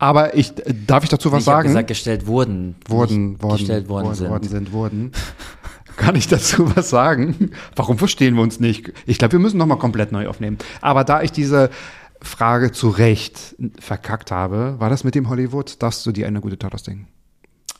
[0.00, 1.68] Aber ich äh, darf ich dazu was ich habe sagen?
[1.68, 2.74] gesagt, gestellt wurden.
[2.88, 4.28] wurden, worden, gestellt worden worden, sind.
[4.30, 5.12] worden sind, wurden.
[5.98, 7.50] Kann ich dazu was sagen?
[7.76, 8.92] Warum verstehen wir uns nicht?
[9.04, 10.56] Ich glaube, wir müssen nochmal komplett neu aufnehmen.
[10.80, 11.70] Aber da ich diese
[12.22, 16.56] Frage zu Recht verkackt habe, war das mit dem Hollywood, darfst du dir eine gute
[16.56, 17.08] Tat ausdenken.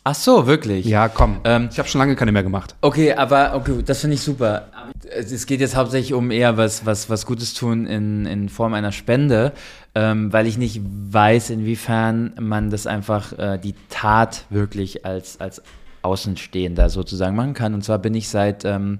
[0.02, 0.84] Ach so, wirklich?
[0.86, 1.40] Ja, komm.
[1.44, 2.74] Ähm, ich habe schon lange keine mehr gemacht.
[2.80, 4.68] Okay, aber okay, das finde ich super.
[5.10, 8.90] Es geht jetzt hauptsächlich um eher was, was, was Gutes tun in, in Form einer
[8.90, 9.52] Spende,
[9.94, 15.62] ähm, weil ich nicht weiß, inwiefern man das einfach äh, die Tat wirklich als, als
[16.02, 17.74] Außenstehender sozusagen machen kann.
[17.74, 18.98] Und zwar bin ich seit, ähm,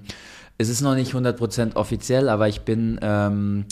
[0.57, 3.65] es ist noch nicht 100% offiziell, aber ich bin ähm,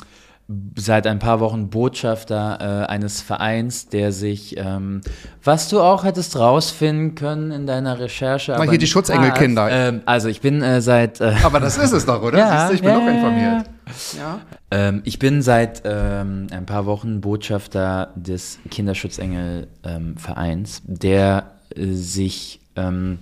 [0.75, 5.01] seit ein paar Wochen Botschafter äh, eines Vereins, der sich, ähm,
[5.43, 8.53] was du auch hättest rausfinden können in deiner Recherche.
[8.53, 9.69] Mal hier die Schutzengelkinder.
[9.69, 12.37] Ähm, also ich bin äh, seit äh, Aber das ist es doch, oder?
[12.47, 13.65] Ja, Siehst du, ich bin ja, auch ja, informiert.
[14.17, 14.39] Ja.
[14.71, 23.19] ähm, ich bin seit ähm, ein paar Wochen Botschafter des Kinderschutzengel-Vereins, der äh, sich ähm,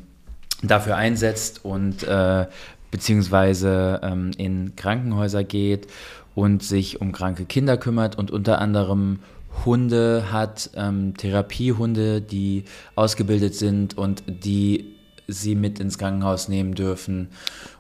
[0.62, 2.46] dafür einsetzt und äh,
[2.92, 5.88] beziehungsweise ähm, in Krankenhäuser geht
[6.34, 9.20] und sich um kranke Kinder kümmert und unter anderem
[9.66, 14.96] Hunde hat, ähm, Therapiehunde, die ausgebildet sind und die
[15.28, 17.30] sie mit ins Krankenhaus nehmen dürfen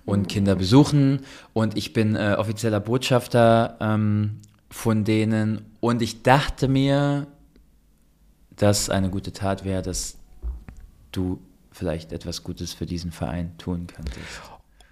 [0.05, 1.21] und Kinder besuchen.
[1.53, 5.61] Und ich bin äh, offizieller Botschafter ähm, von denen.
[5.79, 7.27] Und ich dachte mir,
[8.55, 10.17] dass eine gute Tat wäre, dass
[11.11, 11.39] du
[11.75, 14.41] vielleicht etwas Gutes für diesen Verein tun könntest.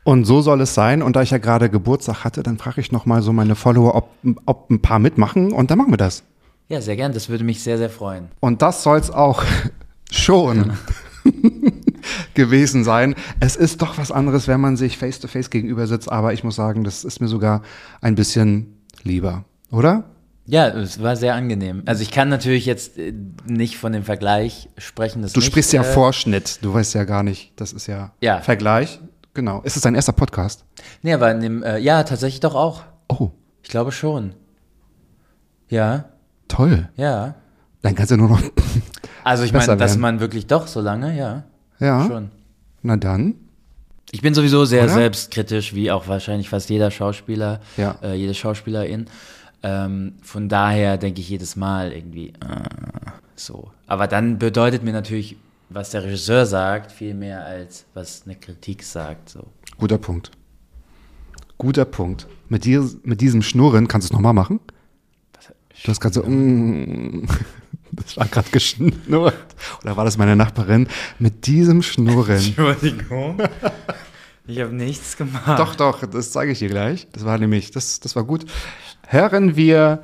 [0.03, 1.01] Und so soll es sein.
[1.01, 3.95] Und da ich ja gerade Geburtstag hatte, dann frage ich noch mal so meine Follower,
[3.95, 4.09] ob,
[4.45, 5.53] ob ein paar mitmachen.
[5.53, 6.23] Und dann machen wir das.
[6.67, 7.13] Ja, sehr gern.
[7.13, 8.27] Das würde mich sehr, sehr freuen.
[8.41, 9.43] Und das soll es auch
[10.11, 10.73] schon
[12.33, 13.15] gewesen sein.
[13.39, 16.11] Es ist doch was anderes, wenn man sich face-to-face gegenüber sitzt.
[16.11, 17.61] Aber ich muss sagen, das ist mir sogar
[18.01, 20.03] ein bisschen lieber, oder?
[20.45, 21.83] Ja, es war sehr angenehm.
[21.85, 23.13] Also ich kann natürlich jetzt äh,
[23.45, 25.21] nicht von dem Vergleich sprechen.
[25.21, 26.59] Das Du nicht, sprichst ja äh, Vorschnitt.
[26.61, 28.41] Du weißt ja gar nicht, das ist ja, Ja.
[28.41, 28.99] Vergleich.
[29.33, 29.61] Genau.
[29.61, 30.65] Ist es dein erster Podcast?
[31.01, 32.83] Nee, aber in dem, äh, ja, tatsächlich doch auch.
[33.07, 33.29] Oh,
[33.63, 34.33] Ich glaube schon.
[35.69, 36.05] Ja,
[36.47, 36.89] toll.
[36.97, 37.35] ja.
[37.81, 38.41] Dann kannst du nur noch.
[39.25, 40.01] Also ich meine, dass werden.
[40.01, 41.43] man wirklich doch so lange, ja,
[41.79, 42.05] ja.
[42.05, 42.29] schon.
[42.81, 43.35] Na dann.
[44.11, 44.93] Ich bin sowieso sehr Oder?
[44.95, 47.95] selbstkritisch, wie auch wahrscheinlich fast jeder Schauspieler, Ja.
[48.03, 49.05] äh, jede Schauspielerin.
[49.63, 53.71] Ähm, von daher denke ich jedes Mal irgendwie äh, so.
[53.87, 55.37] Aber dann bedeutet mir natürlich,
[55.69, 59.29] was der Regisseur sagt, viel mehr als was eine Kritik sagt.
[59.29, 59.47] So.
[59.77, 60.31] Guter Punkt.
[61.57, 62.27] Guter Punkt.
[62.49, 64.59] Mit, dir, mit diesem Schnurren kannst du es nochmal machen?
[65.83, 67.27] Du hast gerade so, mm,
[67.91, 69.55] das war gerade geschnurrt.
[69.81, 70.87] Oder war das meine Nachbarin?
[71.19, 72.35] Mit diesem Schnurren.
[72.35, 73.41] Entschuldigung.
[74.45, 75.57] Ich habe nichts gemacht.
[75.59, 77.07] doch, doch, das zeige ich dir gleich.
[77.13, 78.45] Das war nämlich, das, das war gut.
[79.07, 80.03] Hören wir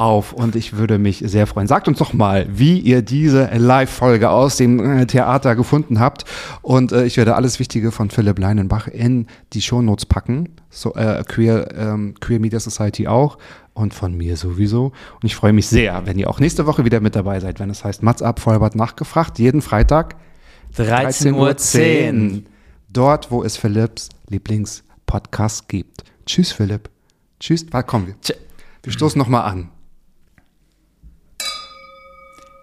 [0.00, 1.66] auf und ich würde mich sehr freuen.
[1.66, 6.24] Sagt uns doch mal, wie ihr diese Live-Folge aus dem äh, Theater gefunden habt.
[6.62, 10.48] Und äh, ich werde alles Wichtige von Philipp Leinenbach in die Shownotes packen.
[10.70, 13.36] So, äh, Queer, ähm, Queer Media Society auch
[13.74, 14.86] und von mir sowieso.
[14.86, 17.68] Und ich freue mich sehr, wenn ihr auch nächste Woche wieder mit dabei seid, wenn
[17.68, 20.16] es heißt Mats ab, Vollbart nachgefragt, jeden Freitag
[20.76, 22.42] 13.10 Uhr.
[22.88, 26.04] Dort, wo es Philipps Lieblingspodcast gibt.
[26.24, 26.88] Tschüss, Philipp.
[27.40, 27.66] Tschüss.
[27.72, 28.36] Warte, komm, wir, Tsch-
[28.82, 29.70] wir stoßen nochmal an.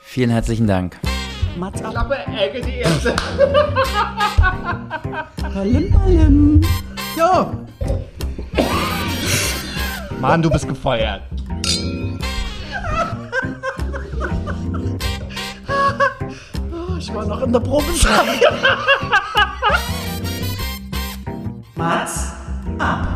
[0.02, 0.98] Vielen herzlichen Dank.
[1.58, 2.10] Mats ab.
[5.54, 6.62] Palim, palim.
[7.16, 7.66] So,
[10.20, 11.24] Mann, du bist gefeuert.
[17.00, 18.42] ich war noch in der Probezeit.
[21.76, 22.32] Mats
[22.80, 23.08] ab.